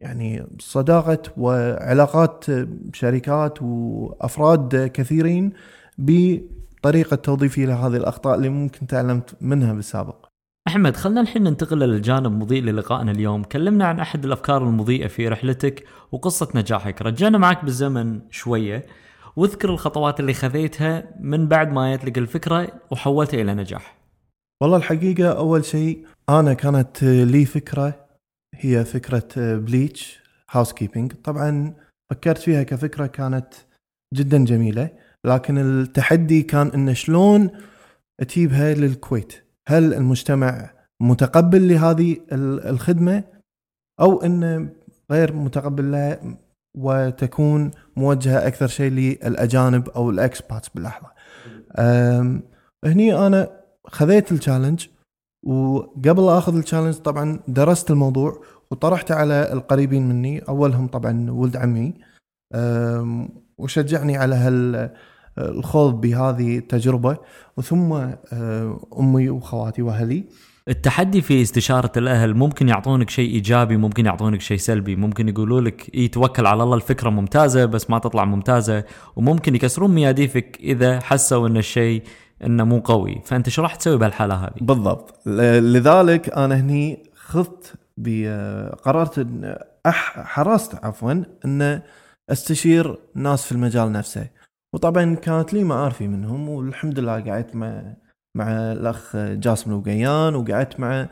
يعني 0.00 0.46
صداقة 0.60 1.18
وعلاقات 1.36 2.44
شركات 2.92 3.62
وأفراد 3.62 4.90
كثيرين 4.94 5.52
بطريقة 5.98 7.16
توظيفي 7.16 7.66
لهذه 7.66 7.96
الأخطاء 7.96 8.36
اللي 8.36 8.48
ممكن 8.48 8.86
تعلمت 8.86 9.36
منها 9.40 9.72
بالسابق. 9.72 10.26
أحمد 10.68 10.96
خلنا 10.96 11.20
الحين 11.20 11.42
ننتقل 11.42 11.78
للجانب 11.78 12.32
مضيء 12.32 12.62
للقائنا 12.62 13.10
اليوم، 13.10 13.42
كلمنا 13.42 13.84
عن 13.84 14.00
أحد 14.00 14.24
الأفكار 14.24 14.62
المضيئة 14.62 15.06
في 15.06 15.28
رحلتك 15.28 15.84
وقصة 16.12 16.48
نجاحك، 16.54 17.02
رجعنا 17.02 17.38
معك 17.38 17.64
بالزمن 17.64 18.20
شوية. 18.30 18.86
واذكر 19.36 19.70
الخطوات 19.70 20.20
اللي 20.20 20.34
خذيتها 20.34 21.04
من 21.20 21.48
بعد 21.48 21.72
ما 21.72 21.92
يطلق 21.92 22.18
الفكرة 22.18 22.68
وحولتها 22.90 23.40
إلى 23.40 23.54
نجاح. 23.54 23.98
والله 24.62 24.76
الحقيقة 24.76 25.38
أول 25.38 25.64
شيء 25.64 26.06
أنا 26.28 26.54
كانت 26.54 27.02
لي 27.02 27.44
فكرة 27.44 28.06
هي 28.54 28.84
فكرة 28.84 29.28
Bleach 29.36 30.20
Housekeeping 30.50 31.12
طبعا 31.12 31.74
فكرت 32.10 32.38
فيها 32.38 32.62
كفكرة 32.62 33.06
كانت 33.06 33.54
جدا 34.14 34.44
جميلة 34.44 34.90
لكن 35.26 35.58
التحدي 35.58 36.42
كان 36.42 36.68
إن 36.68 36.94
شلون 36.94 37.50
تجيبها 38.18 38.74
للكويت؟ 38.74 39.32
هل 39.68 39.94
المجتمع 39.94 40.70
متقبل 41.00 41.68
لهذه 41.68 42.16
الخدمة؟ 42.32 43.24
أو 44.00 44.22
انه 44.22 44.70
غير 45.10 45.32
متقبل 45.32 45.92
لها؟ 45.92 46.36
وتكون 46.74 47.70
موجهة 47.96 48.46
أكثر 48.46 48.66
شيء 48.66 48.90
للأجانب 48.90 49.88
أو 49.88 50.10
ال 50.10 50.18
expats 50.18 50.68
باللحظه. 50.68 51.06
هني 52.84 53.26
أنا 53.26 53.50
خذيت 53.86 54.32
ال 54.32 54.37
challenge 54.37 54.86
وقبل 55.42 56.28
أخذ 56.28 56.56
ال 56.56 56.60
challenge 56.60 56.94
طبعا 56.94 57.40
درست 57.48 57.90
الموضوع 57.90 58.42
وطرحته 58.70 59.14
على 59.14 59.52
القريبين 59.52 60.08
مني 60.08 60.38
أولهم 60.38 60.86
طبعا 60.86 61.30
ولد 61.30 61.56
عمي. 61.56 61.94
وشجعني 63.58 64.16
على 64.16 64.34
هال 64.34 64.90
الخوض 65.38 66.00
بهذه 66.00 66.58
التجربة. 66.58 67.16
وثم 67.56 67.92
أمي 68.98 69.30
وخواتي 69.30 69.82
وأهلي. 69.82 70.24
التحدي 70.68 71.22
في 71.22 71.42
استشارة 71.42 71.92
الأهل 71.96 72.34
ممكن 72.34 72.68
يعطونك 72.68 73.10
شيء 73.10 73.30
إيجابي 73.34 73.76
ممكن 73.76 74.06
يعطونك 74.06 74.40
شيء 74.40 74.56
سلبي 74.56 74.96
ممكن 74.96 75.28
يقولوا 75.28 75.60
لك 75.60 75.94
إيه 75.94 76.10
توكل 76.10 76.46
على 76.46 76.62
الله 76.62 76.76
الفكرة 76.76 77.10
ممتازة 77.10 77.64
بس 77.64 77.90
ما 77.90 77.98
تطلع 77.98 78.24
ممتازة 78.24 78.84
وممكن 79.16 79.54
يكسرون 79.54 79.90
مياديفك 79.90 80.58
إذا 80.60 81.00
حسوا 81.00 81.48
أن 81.48 81.56
الشيء 81.56 82.02
إنه 82.44 82.64
مو 82.64 82.78
قوي. 82.78 83.20
فأنت 83.24 83.48
شو 83.48 83.62
راح 83.62 83.74
تسوي 83.74 83.96
بهالحالة 83.98 84.34
هذه؟ 84.34 84.54
بالضبط. 84.60 85.28
لذلك 85.28 86.28
أنا 86.28 86.60
هني 86.60 87.10
خذت 87.14 87.74
قررت 88.82 89.18
إن 89.18 89.56
حرصت 90.16 90.84
عفوا 90.84 91.24
إن 91.44 91.82
أستشير 92.30 92.98
ناس 93.14 93.44
في 93.46 93.52
المجال 93.52 93.92
نفسه. 93.92 94.26
وطبعا 94.72 95.14
كانت 95.14 95.52
لي 95.52 95.64
معارفي 95.64 96.08
منهم 96.08 96.48
والحمد 96.48 96.98
لله 96.98 97.20
قعدت 97.20 97.56
مع 97.56 97.82
مع 98.34 98.72
الأخ 98.72 99.16
جاسم 99.16 99.70
الوقيان 99.70 100.34
وقعدت 100.34 100.80
مع 100.80 101.08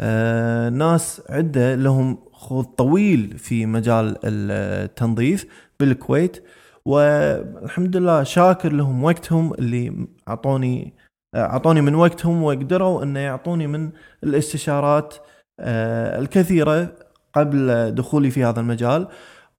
آه، 0.00 0.68
ناس 0.68 1.22
عدة 1.30 1.74
لهم 1.74 2.18
خوض 2.32 2.64
طويل 2.64 3.38
في 3.38 3.66
مجال 3.66 4.16
التنظيف 4.24 5.46
بالكويت. 5.80 6.44
والحمد 6.84 7.96
لله 7.96 8.22
شاكر 8.22 8.72
لهم 8.72 9.04
وقتهم 9.04 9.54
اللي 9.54 10.06
أعطوني 10.28 10.94
أعطوني 11.36 11.80
من 11.80 11.94
وقتهم 11.94 12.42
وقدروا 12.42 13.02
انه 13.02 13.20
يعطوني 13.20 13.66
من 13.66 13.90
الاستشارات 14.24 15.14
آه، 15.60 16.18
الكثيرة 16.18 16.94
قبل 17.34 17.90
دخولي 17.94 18.30
في 18.30 18.44
هذا 18.44 18.60
المجال. 18.60 19.08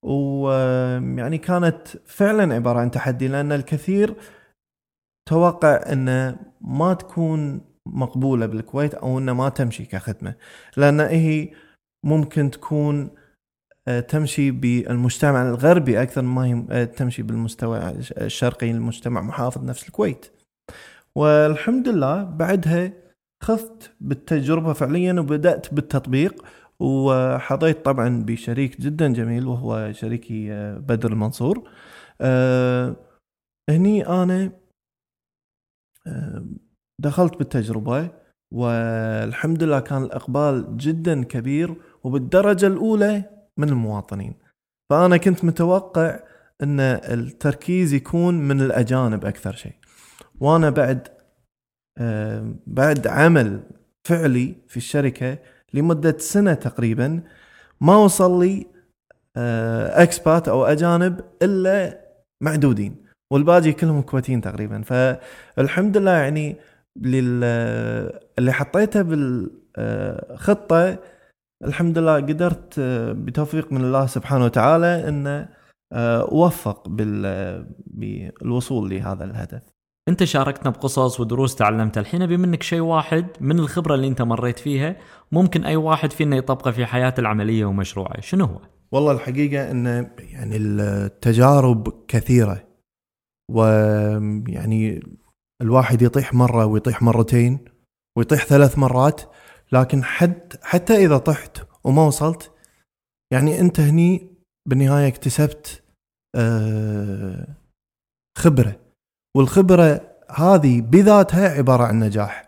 ويعني 0.02 1.38
كانت 1.38 1.88
فعلا 2.06 2.56
عبارة 2.56 2.80
عن 2.80 2.92
تحدي 2.92 3.28
لأن 3.28 3.52
الكثير 3.52 4.16
توقع 5.28 5.92
إنه 5.92 6.36
ما 6.62 6.94
تكون 6.94 7.62
مقبولة 7.86 8.46
بالكويت 8.46 8.94
أو 8.94 9.18
إنه 9.20 9.34
ما 9.34 9.50
تمشي 9.50 9.86
كخدمة 9.86 10.36
لأن 10.78 11.00
هي 11.00 11.50
ممكن 12.06 12.52
تكون 12.52 13.10
آه، 13.88 14.00
تمشي 14.00 14.52
بالمجتمع 14.52 15.50
الغربي 15.50 16.02
أكثر 16.02 16.22
ما 16.22 16.46
هي 16.46 16.66
آه، 16.72 16.84
تمشي 16.84 17.24
بالمستوى 17.24 17.80
الشرقي 18.18 18.72
المجتمع 18.72 19.22
محافظ 19.22 19.64
نفس 19.64 19.88
الكويت. 19.88 20.26
والحمد 21.16 21.88
لله 21.90 22.24
بعدها 22.24 22.94
خذت 23.44 23.92
بالتجربة 24.02 24.74
فعليا 24.74 25.14
وبدأت 25.14 25.74
بالتطبيق 25.74 26.46
وحظيت 26.80 27.86
طبعا 27.86 28.24
بشريك 28.24 28.82
جدا 28.82 29.14
جميل 29.14 29.48
وهو 29.48 29.92
شريكي 29.94 30.54
آه، 30.54 30.78
بدر 30.78 31.12
المنصور. 31.12 31.70
أه 32.22 32.96
هني 33.70 34.08
أنا 34.08 34.52
دخلت 37.02 37.38
بالتجربة 37.38 38.10
والحمد 38.54 39.64
لله 39.64 39.80
كان 39.80 40.04
الإقبال 40.04 40.78
جدا 40.78 41.24
كبير 41.24 41.76
وبالدرجة 42.04 42.68
الأولى 42.68 43.24
من 43.58 43.70
المواطنين. 43.70 44.34
فأنا 44.92 45.18
كنت 45.18 45.46
متوقع 45.46 46.20
إن 46.64 46.80
التركيز 46.80 47.94
يكون 47.94 48.34
من 48.34 48.62
الأجانب 48.62 49.26
أكثر 49.26 49.52
شيء. 49.52 49.76
وأنا 50.40 50.70
بعد 50.70 51.08
بعد 52.68 53.08
عمل 53.08 53.64
فعلي 54.08 54.56
في 54.68 54.78
الشركة 54.78 55.38
لمدة 55.74 56.18
سنة 56.18 56.54
تقريبا 56.54 57.24
ما 57.82 57.96
وصل 57.96 58.44
لي 58.44 58.66
أكسبات 60.02 60.48
أو 60.48 60.66
أجانب 60.66 61.22
إلا 61.42 62.02
معدودين. 62.42 63.07
والباقي 63.34 63.72
كلهم 63.74 64.02
كويتيين 64.02 64.42
تقريبا. 64.42 64.82
فالحمد 64.82 65.98
لله 65.98 66.12
يعني 66.12 66.56
لل 67.02 67.44
اللي 68.40 68.52
حطيته 68.52 69.02
بالخطة 69.02 70.98
الحمد 71.64 71.98
لله 71.98 72.16
قدرت 72.16 72.80
بتوفيق 73.10 73.72
من 73.72 73.82
الله 73.82 74.06
سبحانه 74.06 74.46
وتعالى 74.46 75.10
ان 75.10 75.48
آه، 75.94 76.22
اوفق 76.22 76.90
بال- 76.90 77.68
بالوصول 77.88 78.90
لهذا 78.90 79.24
الهدف. 79.24 79.62
أنت 80.10 80.24
شاركتنا 80.24 80.70
بقصص 80.72 81.20
ودروس 81.20 81.56
تعلمتها 81.56 82.02
الحين 82.02 82.22
أبي 82.22 82.38
منك 82.38 82.64
شيء 82.64 82.80
واحد 82.80 83.26
من 83.42 83.60
الخبرة 83.60 83.96
اللي 83.96 84.08
أنت 84.08 84.22
مريت 84.22 84.60
فيها. 84.60 84.96
ممكن 85.32 85.64
أي 85.66 85.76
واحد 85.76 86.12
فينا 86.12 86.36
يطبقه 86.38 86.72
في 86.72 86.86
حياته 86.86 87.20
العملية 87.22 87.66
ومشروعه. 87.66 88.22
شنو 88.22 88.46
هو؟ 88.46 88.60
والله 88.92 89.12
الحقيقة 89.12 89.72
أن 89.72 89.86
يعني 90.20 90.58
التجارب 90.58 91.94
كثيرة. 92.08 92.64
ويعني 93.52 95.02
الواحد 95.62 96.02
يطيح 96.02 96.34
مرة 96.34 96.66
ويطيح 96.66 97.02
مرتين 97.02 97.60
ويطيح 98.18 98.46
ثلاث 98.46 98.78
مرات 98.78 99.22
لكن 99.72 100.04
حد 100.04 100.54
حتى 100.62 101.06
إذا 101.06 101.18
طحت 101.18 101.58
وما 101.84 102.06
وصلت 102.06 102.52
يعني 103.34 103.60
أنت 103.60 103.80
هني 103.80 104.38
بالنهاية 104.68 105.08
اكتسبت 105.08 105.84
آه، 106.36 107.48
خبرة. 108.38 108.80
والخبرة 109.38 110.02
هذه 110.36 110.82
بذاتها 110.82 111.50
عبارة 111.50 111.84
عن 111.84 112.00
نجاح. 112.00 112.48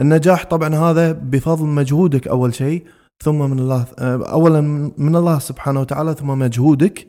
النجاح 0.00 0.44
طبعا 0.44 0.74
هذا 0.74 1.12
بفضل 1.12 1.66
مجهودك 1.66 2.28
أول 2.28 2.54
شيء 2.54 2.86
ثم 3.24 3.50
من 3.50 3.58
الله 3.58 3.86
آه، 3.98 4.30
اولا 4.32 4.60
من 4.98 5.16
الله 5.16 5.38
سبحانه 5.38 5.80
وتعالى 5.80 6.14
ثم 6.14 6.26
مجهودك 6.38 7.08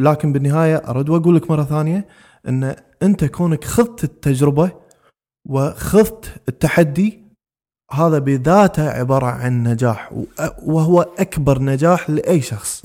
لكن 0.00 0.32
بالنهاية 0.32 0.76
ارد 0.76 1.08
واقول 1.08 1.36
لك 1.36 1.50
مرة 1.50 1.62
ثانية 1.62 2.08
إن 2.48 2.76
أنت 3.02 3.24
كونك 3.24 3.64
خضت 3.64 4.04
التجربة 4.04 4.70
وخضت 5.48 6.42
التحدي 6.48 7.26
هذا 7.92 8.18
بذاته 8.18 8.90
عبارة 8.90 9.26
عن 9.26 9.62
نجاح 9.62 10.12
وهو 10.62 11.00
أكبر 11.00 11.62
نجاح 11.62 12.10
لأي 12.10 12.40
شخص 12.40 12.82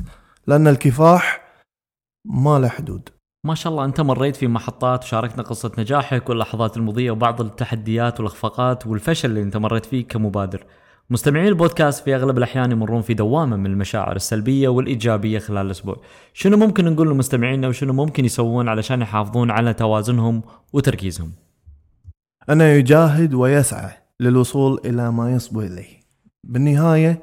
لأن 0.48 0.68
الكفاح 0.68 1.42
ما 2.26 2.60
له 2.60 2.68
حدود 2.68 3.10
ما 3.48 3.56
شاء 3.56 3.72
الله 3.72 3.86
أنت 3.86 4.02
مريت 4.02 4.36
في 4.36 4.48
محطات 4.48 5.04
وشاركنا 5.04 5.44
قصة 5.44 5.72
نجاحك 5.78 6.30
واللحظات 6.30 6.78
المضيئه 6.78 7.12
وبعض 7.12 7.42
التحديات 7.42 8.20
والإخفاقات 8.20 8.88
والفشل 8.88 9.30
اللي 9.30 9.42
أنت 9.42 9.58
مريت 9.58 9.86
فيه 9.86 10.08
كمبادر. 10.08 10.66
مستمعين 11.12 11.48
البودكاست 11.48 12.04
في 12.04 12.16
أغلب 12.16 12.38
الأحيان 12.38 12.72
يمرون 12.72 13.02
في 13.02 13.14
دوامة 13.14 13.56
من 13.56 13.66
المشاعر 13.66 14.16
السلبية 14.16 14.68
والإيجابية 14.68 15.40
خلال 15.40 15.66
الأسبوع. 15.66 16.02
شنو 16.34 16.58
ممكن 16.58 16.86
نقول 16.86 17.10
لمستمعينا 17.10 17.68
وشنو 17.68 17.94
ممكن 17.94 18.26
يسوون 18.26 18.68
علشان 18.68 19.02
يحافظون 19.02 19.52
على 19.52 19.74
توازنهم 19.74 20.42
وتركيزهم؟ 20.74 21.32
أنا 22.50 22.74
يجاهد 22.74 23.34
ويسعى 23.34 23.92
للوصول 24.20 24.80
إلى 24.86 25.12
ما 25.12 25.32
يصبو 25.32 25.62
إليه 25.62 26.02
بالنهاية 26.44 27.22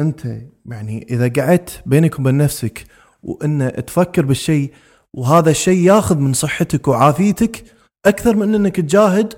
أنت 0.00 0.26
يعني 0.66 1.06
إذا 1.10 1.28
قعدت 1.28 1.82
بينك 1.86 2.18
وبين 2.18 2.36
نفسك 2.36 2.84
وأن 3.22 3.72
تفكر 3.86 4.24
بالشيء 4.24 4.72
وهذا 5.14 5.50
الشيء 5.50 5.78
ياخذ 5.86 6.18
من 6.18 6.32
صحتك 6.32 6.88
وعافيتك 6.88 7.64
أكثر 8.06 8.36
من 8.36 8.54
أنك 8.54 8.76
تجاهد 8.76 9.34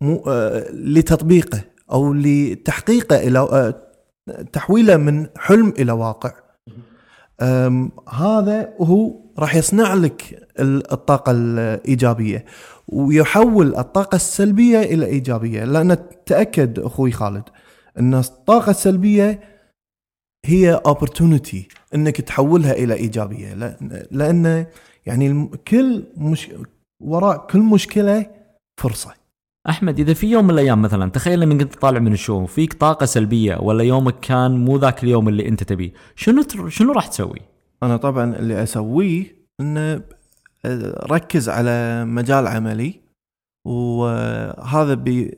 مو 0.00 0.24
آه 0.28 0.70
لتطبيقه 0.70 1.75
أو 1.92 2.12
لتحقيقه 2.14 3.16
إلى 3.16 3.38
آه 3.38 3.82
تحويله 4.52 4.96
من 4.96 5.26
حلم 5.36 5.68
إلى 5.78 5.92
واقع. 5.92 6.32
هذا 8.12 8.74
هو 8.80 9.20
راح 9.38 9.54
يصنع 9.54 9.94
لك 9.94 10.48
ال- 10.60 10.92
الطاقة 10.92 11.32
الإيجابية 11.32 12.44
ويحول 12.88 13.76
الطاقة 13.76 14.16
السلبية 14.16 14.78
إلى 14.80 15.06
إيجابية. 15.06 15.64
لأن 15.64 15.96
تأكد 16.26 16.78
أخوي 16.78 17.10
خالد 17.12 17.42
أن 17.98 18.14
الطاقة 18.14 18.70
السلبية 18.70 19.40
هي 20.46 20.80
opportunity 20.88 21.56
أنك 21.94 22.20
تحولها 22.20 22.72
إلى 22.72 22.94
إيجابية. 22.94 23.54
لأن- 23.54 24.06
لأن 24.10 24.66
يعني 25.06 25.50
كل 25.68 26.04
مش 26.16 26.50
وراء 27.02 27.46
كل 27.46 27.60
مشكلة 27.60 28.26
فرصة. 28.80 29.14
أحمد 29.68 30.00
إذا 30.00 30.14
في 30.14 30.26
يوم 30.30 30.44
من 30.44 30.50
الأيام 30.50 30.82
مثلا 30.82 31.10
تخيل 31.10 31.42
إنك 31.42 31.60
أنت 31.60 31.74
طالع 31.74 31.98
من 31.98 32.12
الشو 32.12 32.34
وفيك 32.34 32.72
طاقة 32.72 33.06
سلبية 33.06 33.56
ولا 33.60 33.84
يومك 33.84 34.20
كان 34.20 34.64
مو 34.64 34.76
ذاك 34.76 35.04
اليوم 35.04 35.28
اللي 35.28 35.48
أنت 35.48 35.62
تبيه، 35.62 35.92
شنو 36.16 36.42
تر... 36.42 36.68
شنو 36.68 36.92
راح 36.92 37.06
تسوي؟ 37.06 37.40
أنا 37.82 37.96
طبعا 37.96 38.36
اللي 38.36 38.62
أسويه 38.62 39.36
إنه 39.60 40.02
ركز 41.10 41.48
على 41.48 42.04
مجال 42.04 42.46
عملي 42.46 43.00
وهذا 43.66 44.94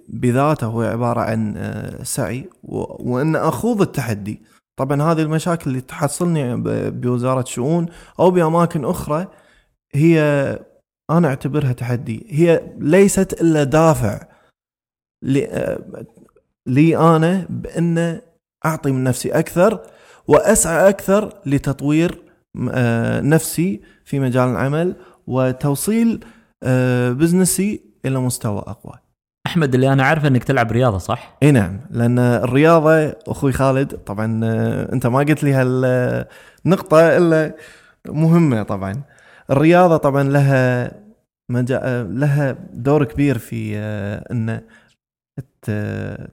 بذاته 0.08 0.66
هو 0.66 0.82
عبارة 0.82 1.20
عن 1.20 1.54
آه، 1.56 2.02
سعي 2.02 2.50
وإن 2.62 3.36
أخوض 3.36 3.80
التحدي 3.80 4.42
طبعا 4.76 5.02
هذه 5.02 5.22
المشاكل 5.22 5.70
اللي 5.70 5.80
تحصلني 5.80 6.56
بوزارة 6.90 7.44
شؤون 7.44 7.86
أو 8.20 8.30
بأماكن 8.30 8.84
أخرى 8.84 9.26
هي 9.94 10.58
أنا 11.10 11.28
أعتبرها 11.28 11.72
تحدي 11.72 12.26
هي 12.28 12.62
ليست 12.78 13.40
إلا 13.40 13.64
دافع 13.64 14.20
لي, 15.22 15.78
لي 16.66 16.96
أنا 16.96 17.46
بأن 17.50 18.20
أعطي 18.66 18.92
من 18.92 19.04
نفسي 19.04 19.30
أكثر 19.30 19.80
وأسعى 20.28 20.88
أكثر 20.88 21.32
لتطوير 21.46 22.22
آه، 22.70 23.20
نفسي 23.20 23.80
في 24.04 24.20
مجال 24.20 24.48
العمل 24.48 24.96
وتوصيل 25.26 26.24
آه، 26.62 27.12
بزنسي 27.12 27.80
إلى 28.04 28.18
مستوى 28.18 28.58
أقوى. 28.58 28.94
أحمد 29.46 29.74
اللي 29.74 29.92
أنا 29.92 30.04
عارفه 30.04 30.28
إنك 30.28 30.44
تلعب 30.44 30.72
رياضة 30.72 30.98
صح؟ 30.98 31.36
إي 31.42 31.50
نعم 31.50 31.80
لأن 31.90 32.18
الرياضة 32.18 33.08
أخوي 33.28 33.52
خالد 33.52 33.94
طبعا 33.94 34.40
آه، 34.44 34.92
أنت 34.92 35.06
ما 35.06 35.18
قلت 35.18 35.44
لي 35.44 35.52
هالنقطة 35.52 37.16
إلا 37.16 37.54
مهمة 38.08 38.62
طبعا. 38.62 39.02
الرياضة 39.50 39.96
طبعا 39.96 40.22
لها 40.22 40.92
مجا... 41.50 42.02
لها 42.10 42.56
دور 42.72 43.04
كبير 43.04 43.38
في 43.38 43.72
آه، 43.76 44.24
إن 44.32 44.60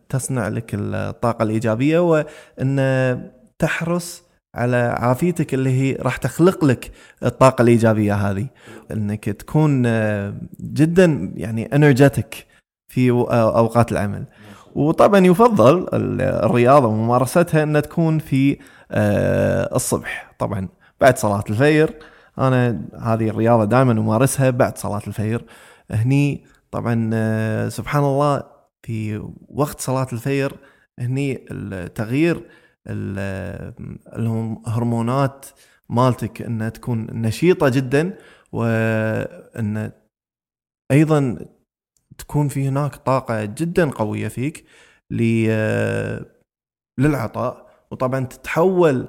تصنع 0.09 0.47
لك 0.47 0.71
الطاقة 0.73 1.43
الإيجابية 1.43 1.99
وإن 1.99 3.29
تحرص 3.59 4.23
على 4.55 4.95
عافيتك 4.99 5.53
اللي 5.53 5.69
هي 5.69 5.93
راح 5.95 6.17
تخلق 6.17 6.65
لك 6.65 6.91
الطاقة 7.23 7.61
الإيجابية 7.61 8.13
هذه. 8.13 8.47
إنك 8.91 9.25
تكون 9.29 9.83
آه، 9.85 10.33
جدا 10.61 11.33
يعني 11.35 11.75
انرجيتك 11.75 12.45
في 12.91 13.11
آه، 13.11 13.57
أوقات 13.57 13.91
العمل. 13.91 14.25
وطبعا 14.75 15.25
يفضل 15.25 15.87
ال- 15.93 16.21
الرياضة 16.21 16.87
وممارستها 16.87 17.63
إنها 17.63 17.81
تكون 17.81 18.19
في 18.19 18.57
الصبح. 19.75 20.31
طبعا 20.39 20.67
بعد 21.01 21.17
صلاة 21.17 21.43
الفجر 21.49 21.89
أنا 22.39 22.81
هذه 23.01 23.29
الرياضة 23.29 23.65
دائما 23.65 23.91
أمارسها 23.91 24.49
بعد 24.49 24.77
صلاة 24.77 25.01
الفجر. 25.07 25.43
هني 25.91 26.45
طبعا 26.71 27.09
آه، 27.13 27.69
سبحان 27.69 28.03
الله 28.03 28.43
في 28.85 29.17
وقت 29.49 29.79
صلاة 29.81 30.07
الفجر 30.13 30.57
هني 30.99 31.45
التغيير 31.51 32.49
ال- 32.87 33.73
الهرمونات 34.15 35.45
مالتك 35.89 36.41
انها 36.41 36.69
تكون 36.69 37.07
نشيطة 37.11 37.69
جدا 37.69 38.17
وان 38.51 39.91
أيضا 40.91 41.45
تكون 42.17 42.47
في 42.47 42.67
هناك 42.67 42.95
طاقة 42.95 43.45
جدا 43.45 43.89
قوية 43.89 44.27
فيك 44.27 44.65
ل- 45.11 46.25
للعطاء. 46.99 47.65
وطبعا 47.91 48.25
تتحول 48.25 49.07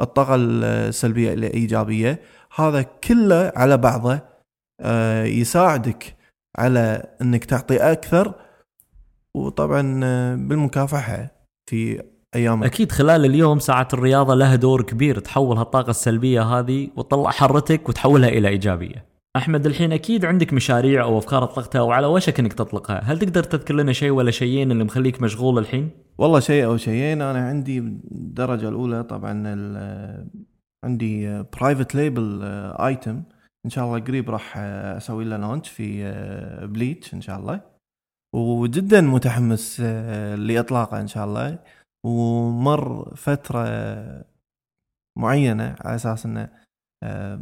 الطاقة 0.00 0.34
السلبية 0.38 1.32
إلى 1.32 1.46
إيجابية. 1.54 2.20
هذا 2.56 2.82
كله 2.82 3.52
على 3.56 3.76
بعضه 3.76 4.20
آه، 4.80 5.24
يساعدك 5.24 6.16
على 6.58 7.02
إنك 7.22 7.44
تعطي 7.44 7.76
أكثر 7.76 8.34
وطبعا 9.34 10.00
آه، 10.04 10.34
بالمكافحة 10.34 11.30
في 11.70 12.02
أيامك 12.34 12.66
أكيد 12.66 12.92
خلال 12.92 13.24
اليوم 13.24 13.58
ساعات 13.58 13.94
الرياضة 13.94 14.34
لها 14.34 14.56
دور 14.56 14.82
كبير 14.82 15.18
تحول 15.18 15.58
هالطاقة 15.58 15.90
السلبية 15.90 16.42
هذه 16.42 16.88
وتطلع 16.96 17.30
حرتك 17.30 17.88
وتحولها 17.88 18.28
إلى 18.28 18.48
إيجابية. 18.48 19.06
أحمد 19.36 19.66
الحين 19.66 19.92
أكيد 19.92 20.24
عندك 20.24 20.52
مشاريع 20.52 21.02
أو 21.02 21.18
أفكار 21.18 21.44
أطلقتها 21.44 21.78
أو 21.78 21.90
على 21.90 22.06
وشك 22.06 22.40
إنك 22.40 22.52
تطلقها، 22.52 22.98
هل 23.04 23.18
تقدر 23.18 23.42
تذكر 23.42 23.74
لنا 23.74 23.92
شيء 23.92 24.10
ولا 24.10 24.30
شيئين 24.30 24.72
اللي 24.72 24.84
مخليك 24.84 25.22
مشغول 25.22 25.58
الحين؟ 25.58 25.90
والله 26.18 26.40
شيء 26.40 26.64
أو 26.64 26.76
شيئين 26.76 27.22
أنا 27.22 27.48
عندي 27.48 27.78
الدرجة 27.78 28.68
الأولى 28.68 29.02
طبعا 29.02 29.42
ال- 29.46 30.26
عندي 30.86 31.42
private 31.42 31.94
label 31.94 32.42
item 32.80 33.22
إن 33.64 33.70
شاء 33.70 33.84
الله 33.84 33.98
قريب 33.98 34.30
راح 34.30 34.54
آه، 34.56 34.96
أسوي 34.96 35.24
له 35.24 35.36
launch 35.36 35.68
في 35.68 36.12
Bleach 36.66 37.14
إن 37.14 37.20
شاء 37.20 37.38
الله. 37.38 37.60
وجدا 38.34 39.00
متحمس 39.00 39.80
آه، 39.84 40.34
لإطلاقه 40.34 41.00
إن 41.00 41.06
شاء 41.06 41.24
الله. 41.24 41.58
ومر 42.06 43.14
فترة 43.14 43.64
معينة 45.18 45.76
على 45.80 45.94
أساس 45.94 46.26
إنه 46.26 46.48
آه، 47.02 47.40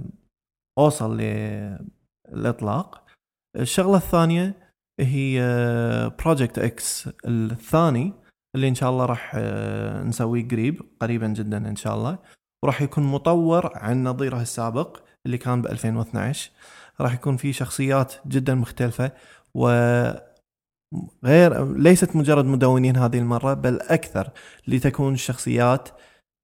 أوصل 0.79 1.21
للإطلاق. 1.21 3.07
الشغلة 3.57 3.97
الثانية 3.97 4.55
هي 5.01 5.41
Project 6.19 6.59
X 6.59 7.09
الثاني 7.27 8.13
اللي 8.55 8.69
إن 8.69 8.75
شاء 8.75 8.91
الله 8.91 9.05
راح 9.07 9.33
آه، 9.35 10.03
نسويه 10.03 10.49
قريب 10.49 10.83
قريبا 11.01 11.29
جدا 11.29 11.69
إن 11.69 11.77
شاء 11.77 11.95
الله. 11.97 12.19
وراح 12.65 12.83
يكون 12.83 13.05
مطور 13.05 13.71
عن 13.75 14.05
نظيره 14.05 14.41
السابق 14.41 14.99
اللي 15.27 15.39
كان 15.39 15.63
ب 15.63 15.67
2012 15.67 16.51
راح 17.01 17.15
يكون 17.15 17.37
فيه 17.37 17.53
شخصيات 17.53 18.15
جدا 18.27 18.55
مختلفة 18.55 19.13
و 19.55 19.69
غير 21.25 21.77
ليست 21.77 22.17
مجرد 22.17 22.45
مدونين 22.45 22.97
هذه 22.97 23.19
المرة 23.19 23.55
بل 23.55 23.81
أكثر 23.81 24.29
لتكون 24.69 25.15
الشخصيات 25.15 25.89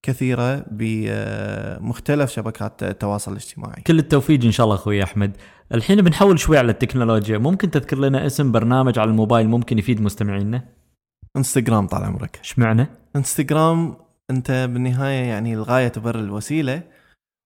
كثيرة 0.07 0.65
بمختلف 0.71 2.31
شبكات 2.31 2.83
التواصل 2.83 3.33
الاجتماعي. 3.33 3.83
كل 3.83 3.99
التوفيق 3.99 4.45
إن 4.45 4.51
شاء 4.51 4.65
الله 4.65 4.77
أخوي 4.77 5.03
أحمد. 5.03 5.37
الحين 5.75 6.03
بنحول 6.03 6.39
شوي 6.39 6.59
على 6.59 6.73
التكنولوجيا، 6.73 7.39
ممكن 7.39 7.71
تذكر 7.71 7.99
لنا 7.99 8.27
اسم 8.27 8.53
برنامج 8.53 8.99
على 8.99 9.11
الموبايل 9.11 9.49
ممكن 9.49 9.79
يفيد 9.79 10.01
مستمعينا؟ 10.01 10.65
انستغرام 11.37 11.87
طال 11.87 12.05
عمرك. 12.05 12.39
إيش 12.39 12.59
معنى؟ 12.59 12.87
انستغرام 13.17 14.10
انت 14.31 14.51
بالنهاية 14.51 15.25
يعني 15.25 15.55
الغاية 15.55 15.89
تبرر 15.89 16.21
الوسيلة 16.21 16.83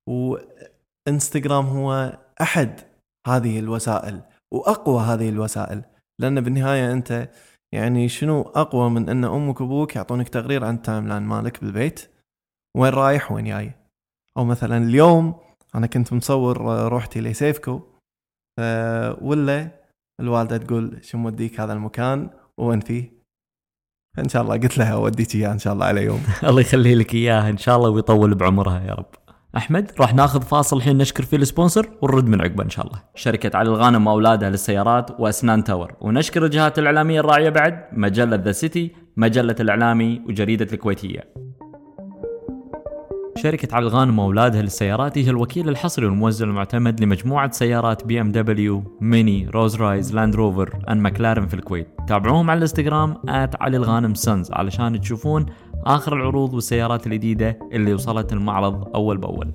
وإنستغرام 0.09 1.67
هو 1.67 2.19
أحد 2.41 2.81
هذه 3.27 3.59
الوسائل 3.59 4.23
وأقوى 4.55 5.03
هذه 5.03 5.29
الوسائل. 5.29 5.85
لأن 6.21 6.41
بالنهاية 6.41 6.93
أنت 6.93 7.29
يعني 7.75 8.09
شنو 8.09 8.43
أقوى 8.43 8.91
من 8.91 9.09
أن 9.09 9.25
أمك 9.25 9.61
وأبوك 9.61 9.97
يعطونك 9.97 10.29
تقرير 10.29 10.65
عن 10.65 10.75
ال 10.75 11.09
timeline 11.09 11.23
مالك 11.23 11.61
بالبيت؟ 11.61 12.11
وين 12.77 12.93
رايح 12.93 13.33
وين 13.33 13.45
جاي؟ 13.45 13.73
أو 14.37 14.45
مثلا 14.45 14.77
اليوم 14.77 15.41
أنا 15.75 15.87
كنت 15.87 16.13
مصور 16.13 16.59
روحتي 16.89 17.21
ل 17.21 17.30
Saveco 17.30 17.81
ولا 19.21 19.71
الوالدة 20.21 20.57
تقول 20.57 21.05
شو 21.05 21.19
موديك 21.19 21.61
هذا 21.61 21.73
المكان 21.73 22.31
وين 22.59 22.81
فيه؟ 22.81 23.14
إن 24.19 24.29
شاء 24.29 24.43
الله 24.43 24.55
قلت 24.57 24.79
لها 24.79 24.95
أوديك 24.95 25.35
اياه 25.35 25.53
إن 25.53 25.59
شاء 25.59 25.73
الله 25.73 25.87
على 25.87 26.05
يوم. 26.05 26.23
الله 26.49 26.61
يخلي 26.61 26.95
لك 26.95 27.15
إياها 27.15 27.51
إن 27.51 27.57
شاء 27.57 27.77
الله 27.77 27.91
ويطول 27.91 28.35
بعمرها 28.35 28.83
يا 28.89 28.95
رب. 28.95 29.07
أحمد 29.57 29.91
راح 30.01 30.15
ناخذ 30.15 30.43
فاصل 30.43 30.77
الحين 30.77 30.99
نشكر 30.99 31.25
فيه 31.25 31.37
ال 31.37 31.43
sponsor 31.43 31.89
ونرد 32.03 32.27
من 32.27 32.41
عقبه 32.41 32.65
إن 32.65 32.71
شاء 32.71 32.87
الله. 32.87 32.99
شركة 33.15 33.59
علي 33.59 33.69
الغانم 33.69 34.07
واولادها 34.07 34.51
للسيارات 34.51 35.21
وأسنان 35.21 35.65
Tower. 35.65 35.95
ونشكر 36.01 36.45
الجهات 36.45 36.79
الإعلامية 36.79 37.21
الراعية 37.21 37.49
بعد 37.49 37.85
مجلة 37.93 38.37
The 38.37 38.53
City 38.53 38.93
مجلة 39.17 39.57
الإعلامي 39.61 40.23
وجريدة 40.29 40.69
الكويتية. 40.73 41.44
شركة 43.37 43.77
علي 43.77 43.87
الغانم 43.87 44.19
وأولادها 44.19 44.63
للسيارات 44.63 45.19
هي 45.19 45.31
الوكيل 45.31 45.69
الحصري 45.69 46.07
والموزع 46.07 46.47
المعتمد 46.47 47.01
لمجموعة 47.01 47.51
سيارات 47.51 48.05
BMW، 48.05 48.33
MINI، 48.33 49.49
Rolls-Royce، 49.49 50.15
Land 50.15 50.37
Rover، 50.37 50.79
and 50.89 51.01
McLaren 51.01 51.47
في 51.47 51.55
الكويت. 51.55 51.89
تابعوهم 52.09 52.51
على 52.51 52.59
الإنستغرام 52.59 53.17
علي 53.61 53.77
الغانم 53.77 54.15
Sons 54.15 54.53
علشان 54.53 55.01
تشوفون 55.01 55.47
آخر 55.85 56.17
العروض 56.17 56.55
والسيارات 56.55 57.07
الجديدة 57.07 57.59
اللي 57.73 57.95
وصلت 57.95 58.33
المعرض 58.33 58.97
أول 58.97 59.19
بأول. 59.19 59.53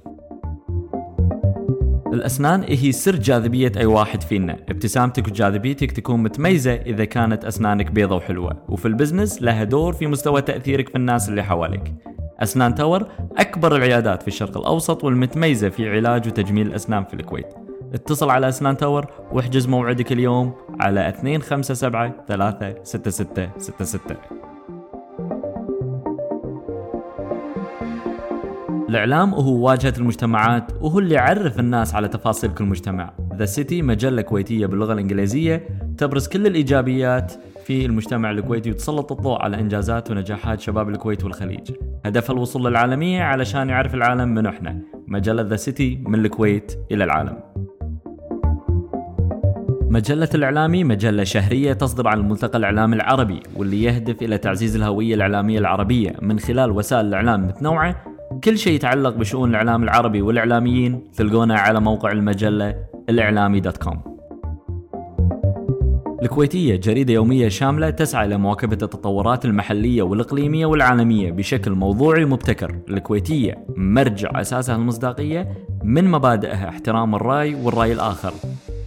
الأسنان 2.13 2.63
هي 2.63 2.91
سر 2.91 3.15
جاذبية 3.15 3.71
أي 3.77 3.85
واحد 3.85 4.21
فينا 4.23 4.57
ابتسامتك 4.69 5.27
وجاذبيتك 5.27 5.91
تكون 5.91 6.23
متميزة 6.23 6.73
إذا 6.73 7.05
كانت 7.05 7.45
أسنانك 7.45 7.91
بيضة 7.91 8.15
وحلوة 8.15 8.63
وفي 8.69 8.87
ال 8.87 8.93
business 8.93 9.41
لها 9.41 9.63
دور 9.63 9.93
في 9.93 10.07
مستوى 10.07 10.41
تأثيرك 10.41 10.89
في 10.89 10.95
الناس 10.95 11.29
اللي 11.29 11.43
حواليك 11.43 11.93
أسنان 12.39 12.75
Tower 12.75 13.07
أكبر 13.37 13.75
العيادات 13.75 14.21
في 14.21 14.27
الشرق 14.27 14.57
الأوسط 14.57 15.03
والمتميزة 15.03 15.69
في 15.69 15.89
علاج 15.89 16.27
وتجميل 16.27 16.67
الأسنان 16.67 17.03
في 17.03 17.13
الكويت. 17.13 17.53
اتصل 17.93 18.29
على 18.29 18.49
أسنان 18.49 18.77
Tower 18.77 19.07
واحجز 19.31 19.67
موعدك 19.67 20.11
اليوم 20.11 20.53
على 20.79 21.13
257 21.23 22.13
36666 22.83 24.17
الإعلام 28.89 29.33
هو 29.33 29.67
واجهة 29.67 29.93
المجتمعات 29.97 30.71
وهو 30.81 30.99
اللي 30.99 31.15
يعرف 31.15 31.59
الناس 31.59 31.95
على 31.95 32.07
تفاصيل 32.07 32.53
كل 32.53 32.63
مجتمع. 32.63 33.13
The 33.35 33.45
City 33.45 33.81
مجلة 33.81 34.21
كويتية 34.21 34.65
باللغة 34.65 34.93
الإنجليزية 34.93 35.67
تبرز 35.97 36.27
كل 36.27 36.47
الإيجابيات 36.47 37.33
في 37.65 37.85
المجتمع 37.85 38.31
الكويتي 38.31 38.71
وتسلط 38.71 39.11
الضوء 39.11 39.41
على 39.41 39.59
إنجازات 39.59 40.11
ونجاحات 40.11 40.59
شباب 40.59 40.89
الكويت 40.89 41.23
والخليج. 41.23 41.71
هدفها 42.05 42.33
الوصول 42.33 42.65
للعالمية 42.65 43.23
علشان 43.23 43.69
يعرف 43.69 43.95
العالم 43.95 44.29
من 44.29 44.45
إحنا 44.45 44.81
مجلة 45.07 45.41
The 45.41 45.55
City 45.55 46.03
من 46.07 46.25
الكويت 46.25 46.79
إلى 46.91 47.03
العالم. 47.03 47.37
مجلة 49.91 50.29
الإعلامي 50.35 50.83
مجلة 50.83 51.23
شهرية 51.23 51.73
تصدر 51.73 52.07
عن 52.07 52.19
الملتقى 52.19 52.57
الإعلامي 52.57 52.95
العربي 52.95 53.39
واللي 53.55 53.83
يهدف 53.83 54.21
إلى 54.21 54.37
تعزيز 54.37 54.75
الهوية 54.75 55.15
الإعلامية 55.15 55.59
العربية 55.59 56.15
من 56.21 56.39
خلال 56.39 56.71
وسائل 56.71 57.05
الإعلام 57.05 57.47
متنوعة. 57.47 58.03
كل 58.43 58.57
شيء 58.57 58.73
يتعلق 58.73 59.15
بشؤون 59.15 59.49
الإعلام 59.49 59.83
العربي 59.83 60.21
والإعلاميين 60.21 61.11
تلقونه 61.17 61.55
على 61.55 61.79
موقع 61.79 62.11
المجلة 62.11 62.75
الإعلامي 63.09 63.59
دوت 63.59 63.77
كوم. 63.77 64.08
الكويتية 66.23 66.75
جريدة 66.75 67.13
يومية 67.13 67.47
شاملة 67.47 67.89
تسعى 67.89 68.25
إلى 68.25 68.37
مواكبة 68.37 68.77
التطورات 68.81 69.45
المحلية 69.45 70.01
والإقليمية 70.01 70.65
والعالمية 70.65 71.31
بشكل 71.31 71.71
موضوعي 71.71 72.23
ومبتكر. 72.23 72.75
الكويتية 72.89 73.65
مرجع 73.77 74.41
أساسها 74.41 74.75
المصداقية 74.75 75.65
من 75.83 76.11
مبادئها 76.11 76.69
احترام 76.69 77.15
الرأي 77.15 77.55
والرأي 77.55 77.93
الآخر. 77.93 78.33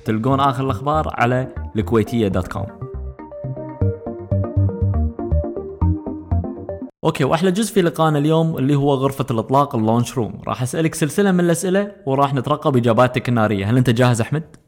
تلقون 0.04 0.40
آخر 0.40 0.64
الأخبار 0.64 1.08
على 1.14 1.48
الكويتية 1.76 2.28
dot 2.28 2.48
com. 2.48 2.66
okay 7.04 7.24
وأحلى 7.24 7.50
جزء 7.50 7.74
في 7.74 7.82
لقائنا 7.82 8.18
اليوم 8.18 8.58
اللي 8.58 8.74
هو 8.74 8.94
غرفة 8.94 9.26
الإطلاق 9.30 9.76
ال 9.76 9.82
launch 9.82 10.18
room. 10.18 10.40
راح 10.48 10.62
أسألك 10.62 10.94
سلسلة 10.94 11.32
من 11.32 11.40
الأسئلة 11.40 11.92
وراح 12.06 12.34
نترقب 12.34 12.76
إجاباتك 12.76 13.28
النارية. 13.28 13.70
هل 13.70 13.76
أنت 13.76 13.90
جاهز 13.90 14.20
أحمد؟ 14.20 14.61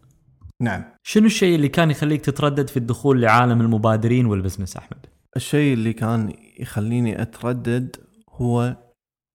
نعم. 0.63 0.85
شنو 1.03 1.27
الشيء 1.27 1.55
اللي 1.55 1.69
كان 1.69 1.91
يخليك 1.91 2.21
تتردد 2.21 2.69
في 2.71 2.77
الدخول 2.77 3.23
لعالم 3.23 3.61
المبادرين 3.61 4.27
وال 4.27 4.37
business 4.37 4.77
أحمد؟ 4.77 5.07
الشيء 5.37 5.75
اللي 5.75 5.93
كان 5.93 6.33
يخليني 6.61 7.23
أتردد 7.23 7.97
هو 8.29 8.77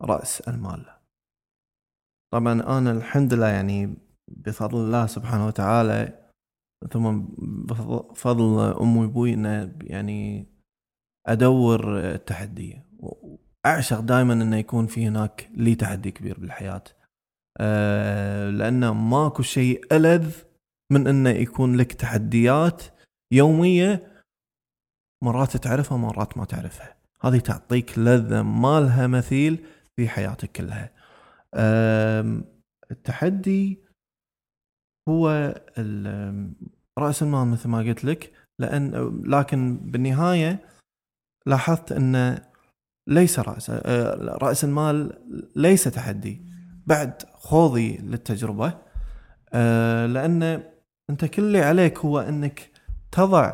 رأس 0.01 0.41
المال. 0.41 0.85
طبعا 2.33 2.53
أنا 2.77 2.91
الحمد 2.91 3.33
لله 3.33 3.47
يعني 3.47 3.97
بفضل 4.27 4.77
الله 4.77 5.05
سبحانه 5.05 5.47
وتعالى 5.47 6.31
ثم 6.91 7.21
بفضل 7.65 8.73
امي 8.81 8.99
وأبوي 8.99 9.33
إنه 9.33 9.75
يعني 9.81 10.47
أدور 11.27 11.99
التحدي. 11.99 12.81
اعشق 13.65 13.99
دائما 13.99 14.33
إنه 14.33 14.57
يكون 14.57 14.87
في 14.87 15.07
هناك 15.07 15.49
لي 15.53 15.75
تحدي 15.75 16.11
كبير 16.11 16.39
بالحياة. 16.39 16.83
أه 17.57 18.49
لأنه 18.49 18.93
ماكو 18.93 19.43
شيء 19.43 19.85
ألذ 19.91 20.48
من 20.91 21.07
انه 21.07 21.29
يكون 21.29 21.75
لك 21.75 21.93
تحديات 21.93 22.83
يومية 23.33 24.23
مرات 25.23 25.57
تعرفها 25.57 25.97
مرات 25.97 26.37
ما 26.37 26.45
تعرفها. 26.45 26.95
هذه 27.21 27.39
تعطيك 27.39 27.99
لذة 27.99 28.41
ما 28.41 28.79
لها 28.79 29.07
مثيل 29.07 29.65
في 29.95 30.09
حياتك 30.09 30.51
كلها. 30.51 30.91
التحدي 32.91 33.83
هو 35.09 35.55
رأس 36.99 37.23
المال 37.23 37.47
مثل 37.47 37.69
ما 37.69 37.77
قلت 37.77 38.05
لك 38.05 38.33
لأن 38.59 38.91
لكن 39.25 39.77
بالنهاية 39.77 40.69
لاحظت 41.45 41.91
أن 41.91 42.41
ليس 43.07 43.39
رأس 43.39 43.69
رأس 44.43 44.63
المال 44.63 45.21
ليس 45.55 45.83
تحدي. 45.83 46.45
بعد 46.87 47.23
خوضي 47.33 47.97
للتجربة 47.97 48.77
لأن 50.05 50.68
أنت 51.09 51.25
كل 51.25 51.43
اللي 51.43 51.61
عليك 51.61 51.97
هو 51.97 52.19
إنك 52.19 52.69
تضع 53.11 53.53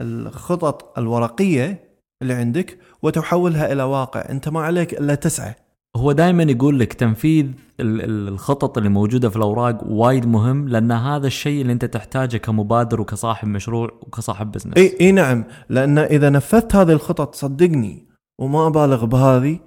الخطط 0.00 0.98
الورقية 0.98 1.92
اللي 2.22 2.34
عندك 2.34 2.78
وتحولها 3.02 3.72
إلى 3.72 3.82
واقع. 3.82 4.20
أنت 4.30 4.48
ما 4.48 4.60
عليك 4.60 4.94
إلا 4.94 5.14
تسعى. 5.14 5.54
هو 5.96 6.12
دائما 6.12 6.42
يقول 6.42 6.78
لك 6.78 6.92
تنفيذ 6.92 7.46
الخطط 7.80 8.78
اللي 8.78 8.88
موجودة 8.88 9.30
في 9.30 9.36
الأوراق 9.36 9.84
وايد 9.84 10.26
مهم 10.26 10.68
لأن 10.68 10.92
هذا 10.92 11.26
الشيء 11.26 11.62
اللي 11.62 11.72
أنت 11.72 11.84
تحتاجه 11.84 12.36
كمبادر 12.36 13.00
وكصاحب 13.00 13.48
مشروع 13.48 13.90
وكصاحب 14.02 14.52
business 14.52 14.74
اي 14.76 14.96
إي 15.00 15.12
نعم. 15.12 15.44
لأن 15.68 15.98
إذا 15.98 16.30
نفذت 16.30 16.76
هذه 16.76 16.92
الخطط 16.92 17.34
صدقني 17.34 18.08
وما 18.40 18.66
أبالغ 18.66 19.04
بهذه 19.04 19.60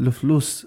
الفلوس 0.00 0.66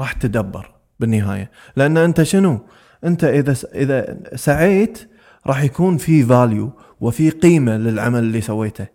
راح 0.00 0.12
تدبر 0.12 0.74
بالنهاية. 1.00 1.50
لأن 1.76 1.96
أنت 1.96 2.22
شنو؟ 2.22 2.60
أنت 3.04 3.24
إذا 3.24 3.56
إذا 3.74 4.20
سعيت 4.36 5.10
راح 5.46 5.62
يكون 5.62 5.96
في 5.96 6.24
value 6.24 6.72
وفي 7.00 7.30
قيمة 7.30 7.76
للعمل 7.76 8.18
اللي 8.18 8.40
سويته. 8.40 8.86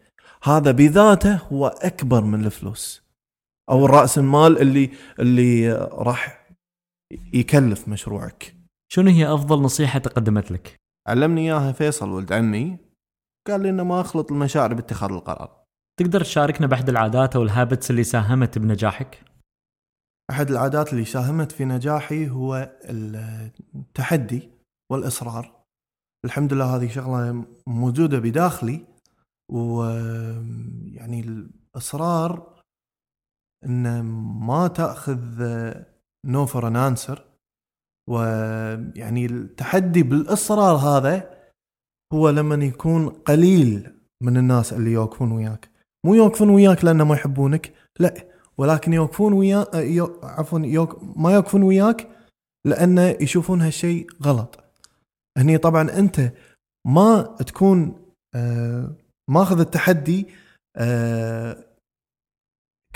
هذا 0.43 0.71
بذاته 0.71 1.35
هو 1.35 1.67
أكبر 1.67 2.23
من 2.23 2.45
الفلوس. 2.45 3.05
أو 3.69 3.85
الراس 3.85 4.17
المال 4.17 4.61
اللي 4.61 4.89
اللي 5.19 5.73
راح 5.91 6.49
يكلف 7.33 7.87
مشروعك. 7.87 8.55
شنو 8.91 9.11
هي 9.11 9.33
أفضل 9.33 9.61
نصيحة 9.61 9.99
تقدمت 9.99 10.51
لك؟ 10.51 10.75
علمني 11.07 11.41
إياها 11.41 11.71
فيصل 11.71 12.09
ولد 12.09 12.33
عمي. 12.33 12.77
قال 13.47 13.61
لي 13.61 13.69
إنه 13.69 13.83
ما 13.83 14.01
أخلط 14.01 14.31
المشاعر 14.31 14.73
باتخاذ 14.73 15.11
القرار. 15.11 15.63
تقدر 15.99 16.21
تشاركنا 16.21 16.67
بأحد 16.67 16.89
العادات 16.89 17.35
أو 17.35 17.43
ال 17.43 17.50
habits 17.50 17.91
اللي 17.91 18.03
ساهمت 18.03 18.57
بنجاحك؟ 18.57 19.24
أحد 20.29 20.51
العادات 20.51 20.93
اللي 20.93 21.05
ساهمت 21.05 21.51
في 21.51 21.65
نجاحي 21.65 22.29
هو 22.29 22.77
التحدي 23.75 24.49
والإصرار. 24.91 25.63
الحمد 26.25 26.53
لله 26.53 26.75
هذه 26.75 26.89
شغلة 26.89 27.45
موجودة 27.67 28.19
بداخلي 28.19 28.85
ويعني 29.51 31.19
الإصرار 31.19 32.61
إن 33.65 34.01
ما 34.45 34.67
تأخذ 34.67 35.43
no 36.25 36.45
for 36.45 36.67
an 36.67 36.75
answer 36.75 37.25
ويعني 38.09 39.25
التحدي 39.25 40.03
بالإصرار 40.03 40.75
هذا 40.75 41.35
هو 42.13 42.29
لما 42.29 42.65
يكون 42.65 43.09
قليل 43.09 43.99
من 44.23 44.37
الناس 44.37 44.73
اللي 44.73 44.91
يوقفون 44.91 45.31
وياك. 45.31 45.69
مو 46.05 46.13
يوقفون 46.13 46.49
وياك 46.49 46.85
لأنه 46.85 47.03
ما 47.03 47.15
يحبونك 47.15 47.73
لا. 47.99 48.34
ولكن 48.57 48.93
يوقفون 48.93 49.33
وياك 49.33 49.75
يو... 49.75 50.19
عفوا 50.23 50.59
يوق... 50.59 51.03
ما 51.17 51.33
يوقفون 51.33 51.63
وياك 51.63 52.09
لأنه 52.65 53.01
يشوفون 53.21 53.61
هالشيء 53.61 54.07
غلط. 54.23 54.63
هني 55.37 55.57
طبعا 55.57 55.99
أنت 55.99 56.31
ما 56.87 57.21
تكون 57.21 58.05
آه 58.35 58.95
ماخذ 59.29 59.59
التحدي 59.59 60.27
آه 60.75 61.65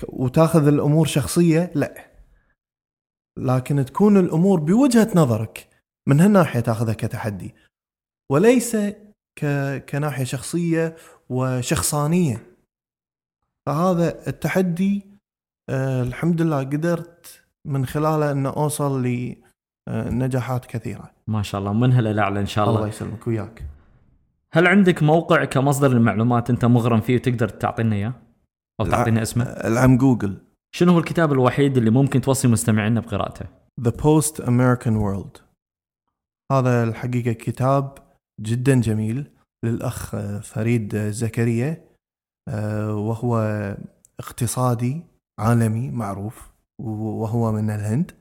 وتاخذ 0.07 0.67
الأمور 0.67 1.05
شخصية 1.05 1.71
لا. 1.75 2.11
لكن 3.37 3.85
تكون 3.85 4.17
الأمور 4.17 4.59
بوجهة 4.59 5.11
نظرك 5.15 5.69
من 6.07 6.19
هالناحية 6.19 6.59
تاخذها 6.59 6.93
كتحدي. 6.93 7.55
وليس 8.31 8.75
ك... 9.39 9.45
كناحية 9.89 10.23
شخصية 10.23 10.95
وشخصانية. 11.29 12.45
فهذا 13.65 14.27
التحدي 14.27 15.08
آه 15.69 16.01
الحمد 16.03 16.41
لله 16.41 16.59
قدرت 16.59 17.41
من 17.65 17.85
خلاله 17.85 18.31
إن 18.31 18.45
أوصل 18.45 19.03
لنجاحات 19.89 20.65
كثيرة. 20.65 21.11
ما 21.27 21.41
شاء 21.41 21.61
الله 21.61 21.73
منها 21.73 22.01
للاعلى 22.01 22.39
إن 22.39 22.45
شاء 22.45 22.65
الله. 22.65 22.77
الله 22.77 22.87
يسلمك 22.87 23.27
وياك. 23.27 23.65
هل 24.53 24.67
عندك 24.67 25.03
موقع 25.03 25.45
كمصدر 25.45 25.87
للمعلومات 25.93 26.49
أنت 26.49 26.65
مغرم 26.65 27.01
فيه 27.01 27.15
وتقدر 27.15 27.49
تعطينا 27.49 27.95
إياه؟ 27.95 28.13
أو 28.79 28.85
الع- 28.85 28.97
تعطينا 28.97 29.21
اسمه؟ 29.21 29.43
العم 29.43 29.97
جوجل 29.97 30.37
شنو 30.75 30.91
هو 30.93 30.99
الكتاب 30.99 31.31
الوحيد 31.31 31.77
اللي 31.77 31.89
ممكن 31.89 32.21
توصي 32.21 32.47
مستمعينا 32.47 32.99
بقراءته؟ 32.99 33.45
The 33.81 33.91
Post 33.91 34.35
American 34.43 34.93
World 35.01 35.41
هذا 36.51 36.83
الحقيقة 36.83 37.31
كتاب 37.31 37.97
جدا 38.41 38.81
جميل 38.81 39.31
للأخ 39.65 40.15
فريد 40.41 40.97
زكريا 40.97 41.85
آه، 42.47 42.95
وهو 42.95 43.37
اقتصادي 44.19 45.03
عالمي 45.39 45.89
معروف 45.91 46.51
وهو 46.81 47.51
من 47.51 47.69
الهند. 47.69 48.11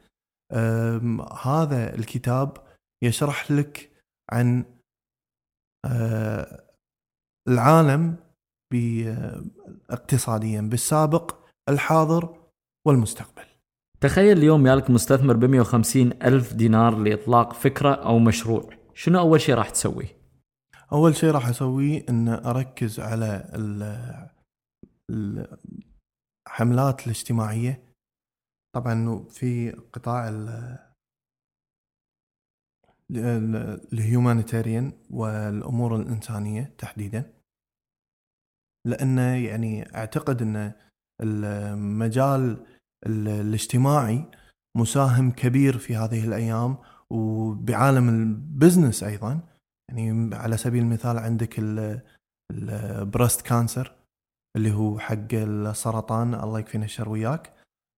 هذا 1.43 1.95
الكتاب 1.95 2.57
يشرح 3.05 3.51
لك 3.51 3.91
عن 4.33 4.65
آه، 5.85 6.65
العالم 7.49 8.17
ب- 8.75 9.43
اقتصاديا 9.91 10.61
بالسابق 10.61 11.39
الحاضر 11.69 12.49
والمستقبل. 12.87 13.45
تخيل 14.01 14.39
اليوم 14.39 14.67
يالك 14.67 14.91
مستثمر 14.91 15.37
ب 15.37 15.45
150 15.45 16.13
ألف 16.23 16.53
دينار 16.55 16.97
لإطلاق 16.99 17.53
فكرة 17.53 17.95
أو 17.95 18.19
مشروع. 18.19 18.71
شنو 18.95 19.19
أول 19.19 19.41
شيء 19.41 19.55
راح 19.55 19.71
تسويه؟ 19.71 20.19
أول 20.93 21.17
شيء 21.17 21.31
راح 21.31 21.49
اسويه 21.49 22.05
إن 22.09 22.29
أركز 22.29 23.01
على 23.01 23.51
ال- 23.55 24.19
الحملات 26.49 27.05
الاجتماعية. 27.07 27.83
طبعا 28.75 29.25
في 29.31 29.71
قطاع 29.71 30.29
ال- 30.29 30.79
ال- 33.11 33.93
الهيومانيتاريان 33.93 34.93
والأمور 35.11 35.97
الإنسانية 35.97 36.75
تحديدا. 36.79 37.33
لأنه 38.87 39.37
يعني 39.37 39.95
أعتقد 39.97 40.43
إن 40.43 40.73
المجال 41.21 42.67
ال- 43.07 43.29
الاجتماعي 43.29 44.31
مساهم 44.77 45.31
كبير 45.31 45.79
في 45.79 45.97
هذه 45.97 46.25
الأيام 46.25 46.79
وبعالم 47.11 48.09
ال 48.09 48.19
business 48.19 49.03
أيضا. 49.03 49.41
يعني 49.91 50.35
على 50.35 50.57
سبيل 50.57 50.83
المثال 50.83 51.19
عندك 51.19 51.59
ال 52.51 52.64
breast 52.64 53.41
cancer 53.41 53.98
اللي 54.59 54.73
هو 54.73 54.99
حق 54.99 55.33
السرطان 55.33 56.35
الله 56.35 56.59
يكفينا 56.59 56.85
الشر 56.85 57.09
وياك. 57.09 57.53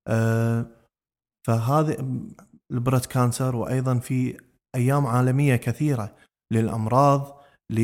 آه، 0.08 0.66
فهذا 1.46 1.96
ال 2.70 2.76
breast 2.76 3.06
cancer 3.06 3.56
وأيضا 3.56 3.98
في 3.98 4.40
أيام 4.74 5.06
عالمية 5.06 5.56
كثيرة 5.56 6.16
للأمراض 6.52 7.40
ال 7.70 7.78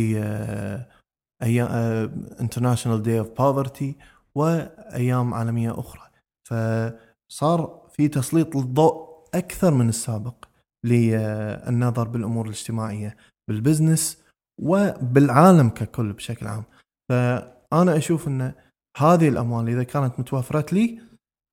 international 2.40 3.02
day 3.02 3.18
of 3.18 3.28
poverty 3.28 3.96
وأيام 4.34 5.34
عالمية 5.34 5.80
أخرى. 5.80 6.02
فصار 6.48 7.88
في 7.92 8.08
تسليط 8.08 8.56
الضوء 8.56 9.24
أكثر 9.34 9.74
من 9.74 9.88
السابق 9.88 10.44
للنظر 10.84 12.08
بالأمور 12.08 12.44
الاجتماعية 12.44 13.16
بالبزنس 13.48 14.22
وبالعالم 14.62 15.68
ككل 15.68 16.12
بشكل 16.12 16.46
عام. 16.46 16.64
فأنا 17.08 17.96
أشوف 17.96 18.28
ان 18.28 18.52
هذه 18.96 19.28
الأموال 19.28 19.68
إذا 19.68 19.82
كانت 19.82 20.20
متوفره 20.20 20.66
لي 20.74 21.00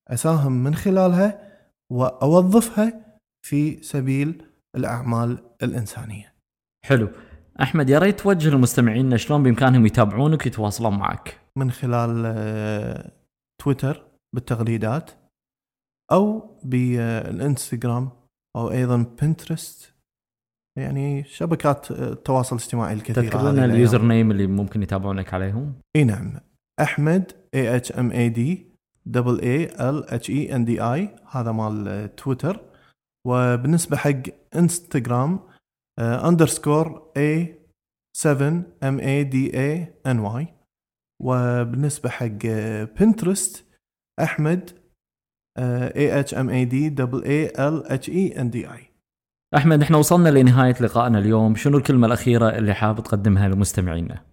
أساهم 0.08 0.52
من 0.64 0.76
خلالها 0.76 1.52
وأوظفها 1.92 3.18
في 3.46 3.84
سبيل 3.84 4.44
الأعمال 4.76 5.38
الإنسانية. 5.64 6.34
حلو. 6.86 7.10
أحمد 7.62 7.90
يا 7.90 8.00
ريت 8.00 8.20
توجه 8.20 8.50
لمستمعينا 8.50 9.18
شلون 9.18 9.44
بإمكانهم 9.44 9.86
يتابعونك 9.86 10.46
ويتواصلون 10.46 10.98
معك. 10.98 11.40
من 11.58 11.72
خلال 11.72 12.24
آه، 12.26 13.12
تويتر 13.62 14.04
بالتغريدات 14.36 15.12
أو 16.12 16.58
بالإنستغرام 16.64 18.10
أو 18.56 18.72
أيضا 18.72 19.06
بنترست 19.22 19.94
يعني 20.80 21.24
شبكات 21.24 21.92
آه، 21.92 22.12
التواصل 22.12 22.56
الاجتماعي 22.56 22.94
الكثيرة 22.94 23.22
تذكر 23.22 23.52
لنا. 23.52 23.66
اليوزر 23.66 24.02
نيم 24.02 24.32
اللي 24.32 24.48
ممكن 24.48 24.84
يتابعونك 24.84 25.34
عليهم؟ 25.34 25.74
إي 25.96 26.04
نعم. 26.04 26.40
أحمد 26.80 27.32
A 27.54 27.76
H 27.76 27.92
M 27.92 28.12
A 28.12 28.30
D 28.30 28.68
double 29.06 29.42
A 29.42 29.66
L 29.66 30.10
H 30.10 30.30
E 30.30 30.56
N 30.56 30.66
D 30.66 30.82
I 30.82 31.16
هذا 31.32 31.52
مال 31.52 32.16
تويتر. 32.16 32.60
وبالنسبة 33.28 33.98
حق 33.98 34.22
إنستغرام 34.56 35.40
underscore 36.00 37.12
A 37.18 37.60
7 38.18 38.64
M 38.84 39.00
A 39.00 39.24
D 39.24 39.60
I 39.60 39.94
N 40.08 40.20
Y 40.20 40.48
وبالنسبة 41.22 42.10
حق 42.10 42.46
بنترست 43.00 43.66
أحمد 44.22 44.70
A 45.60 46.20
H 46.20 46.34
M 46.34 46.50
A 46.50 46.66
D 46.66 46.90
double 46.90 47.24
A 47.24 47.46
L 47.46 47.92
H 47.92 48.10
E 48.10 48.42
N 48.42 48.50
D 48.50 48.72
I 48.72 48.90
أحمد 49.58 49.82
إحنا 49.82 49.98
وصلنا 49.98 50.30
لنهاية 50.30 50.76
لقائنا 50.82 51.20
اليوم. 51.20 51.56
شنو 51.56 51.78
الكلمة 51.78 52.08
الأخيرة 52.08 52.50
اللي 52.50 52.74
حاب 52.74 53.04
تقدمها 53.04 53.48
لمستمعينا؟ 53.48 54.33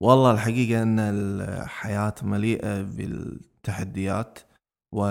والله 0.00 0.30
الحقيقة 0.30 0.82
أن 0.82 0.98
الحياة 0.98 2.14
مليئة 2.22 2.82
بالتحديات 2.82 4.38
و 4.94 5.06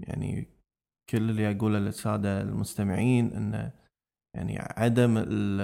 يعني 0.00 0.48
كل 1.10 1.30
اللي 1.30 1.50
أقوله 1.50 1.78
للسادة 1.78 2.40
المستمعين 2.40 3.32
أن 3.32 3.70
يعني 4.34 4.58
عدم 4.58 5.14
ال 5.18 5.60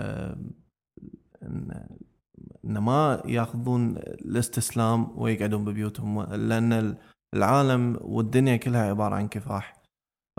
أن 2.65 2.79
ما 2.79 3.23
يأخذون 3.27 3.97
الاستسلام 3.97 5.19
ويقعدون 5.19 5.65
ببيوتهم 5.65 6.23
لأن 6.23 6.97
العالم 7.35 7.99
والدنيا 8.01 8.57
كلها 8.57 8.91
عبارة 8.91 9.15
عن 9.15 9.29
كفاح. 9.29 9.83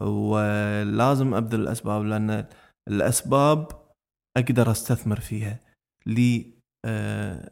ولازم 0.02 1.34
أبذل 1.34 1.62
الأسباب 1.62 2.04
لأن 2.06 2.46
الأسباب 2.88 3.68
أقدر 4.38 4.72
أستثمر 4.72 5.20
فيها 5.20 5.60
لي 6.06 6.54
آه، 6.86 7.52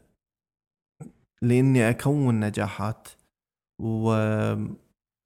لإني 1.42 1.90
أكون 1.90 2.40
نجاحات 2.40 3.08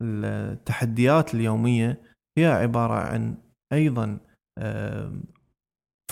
والتحديات 0.00 1.34
اليومية 1.34 2.02
هي 2.38 2.46
عبارة 2.46 2.94
عن 2.94 3.38
أيضا 3.72 4.20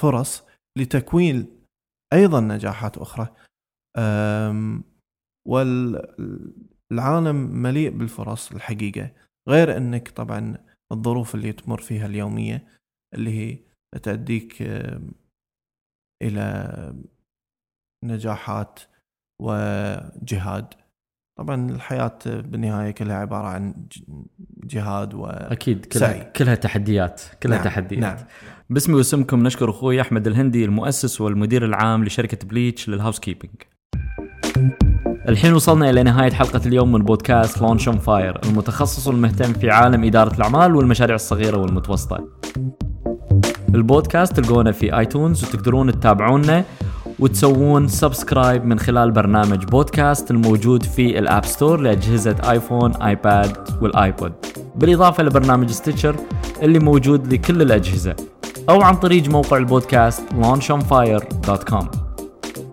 فرص 0.00 0.46
لتكوين 0.78 1.64
أيضا 2.12 2.40
نجاحات 2.40 2.98
أخرى. 2.98 3.28
والعالم 5.48 7.36
مليء 7.62 7.90
بالفرص 7.90 8.52
الحقيقة 8.52 9.10
غير 9.48 9.76
إنك 9.76 10.08
طبعا 10.08 10.64
الظروف 10.92 11.34
اللي 11.34 11.52
تمر 11.52 11.80
فيها 11.80 12.06
اليومية 12.06 12.68
اللي 13.14 13.30
هي 13.30 13.58
تأديك 14.02 14.62
آم، 14.62 15.10
إلى 16.22 17.04
نجاحات 18.04 18.80
وجهاد 19.38 20.66
طبعا 21.38 21.70
الحياة 21.70 22.18
بالنهاية 22.26 22.90
كلها 22.90 23.16
عبارة 23.16 23.46
عن 23.46 23.74
جهاد 24.64 25.14
و 25.14 25.26
أكيد 25.26 25.84
كلها 25.84 26.00
سعي. 26.00 26.32
كلها 26.36 26.54
تحديات 26.54 27.22
كلها 27.42 27.56
نعم، 27.56 27.64
تحديات 27.64 28.00
نعم. 28.00 28.16
باسمي 28.70 28.94
واسمكم 28.94 29.42
نشكر 29.42 29.70
أخوي 29.70 30.00
أحمد 30.00 30.26
الهندي 30.26 30.64
المؤسس 30.64 31.20
والمدير 31.20 31.64
العام 31.64 32.04
لشركة 32.04 32.46
بليتش 32.46 32.88
لل 32.88 33.20
housekeeping 33.20 33.54
الحين 35.28 35.52
وصلنا 35.52 35.90
إلى 35.90 36.02
نهاية 36.02 36.30
حلقة 36.30 36.60
اليوم 36.66 36.92
من 36.92 37.02
بودكاست 37.02 37.62
Launch 37.62 37.88
on 37.88 37.98
Fire 37.98 38.40
المتخصص 38.44 39.06
والمهتم 39.06 39.52
في 39.52 39.70
عالم 39.70 40.04
إدارة 40.04 40.36
الأعمال 40.36 40.76
والمشاريع 40.76 41.14
الصغيرة 41.14 41.58
والمتوسطة 41.58 42.28
البودكاست 43.74 44.40
تلقونه 44.40 44.70
في 44.70 44.98
آيتونز 44.98 45.44
وتقدرون 45.44 45.92
تتابعونا 45.92 46.64
وتسوون 47.18 47.88
subscribe 47.88 48.64
من 48.64 48.78
خلال 48.78 49.10
برنامج 49.10 49.64
بودكاست 49.64 50.30
الموجود 50.30 50.82
في 50.82 51.18
ال 51.18 51.25
App 51.25 51.44
Store 51.44 51.80
لأجهزة 51.80 52.36
iPhone 52.50 53.02
iPad 53.02 53.56
وال 53.82 53.99
iPod 53.99 54.32
بالإضافة 54.76 55.22
لبرنامج 55.22 55.70
Stitcher 55.70 56.16
اللي 56.62 56.78
موجود 56.78 57.32
لكل 57.32 57.62
الأجهزة 57.62 58.16
أو 58.68 58.82
عن 58.82 58.96
طريق 58.96 59.28
موقع 59.28 59.56
البودكاست 59.56 60.22
launchonfire.com 60.42 61.84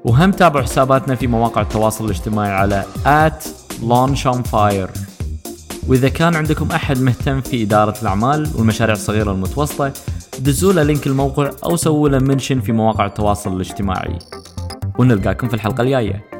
وهم 0.05 0.31
تابعوا 0.31 0.63
حساباتنا 0.63 1.15
في 1.15 1.27
مواقع 1.27 1.61
التواصل 1.61 2.05
الاجتماعي 2.05 2.51
على 2.51 2.83
at 3.05 3.45
launchonfire 3.81 4.99
وإذا 5.87 6.09
كان 6.09 6.35
عندكم 6.35 6.71
أحد 6.71 7.01
مهتم 7.01 7.41
في 7.41 7.63
إدارة 7.63 8.01
الأعمال 8.01 8.49
والمشاريع 8.55 8.95
الصغيرة 8.95 9.31
والمتوسطة 9.31 9.93
دزوا 10.39 10.73
له 10.73 10.83
لينك 10.83 11.07
الموقع 11.07 11.51
أو 11.65 11.75
سووا 11.75 12.09
له 12.09 12.19
منشن 12.19 12.59
في 12.59 12.71
مواقع 12.71 13.05
التواصل 13.05 13.55
الاجتماعي. 13.55 14.19
ونلقاكم 14.99 15.47
في 15.47 15.53
الحلقة 15.53 15.81
الجاية. 15.81 16.30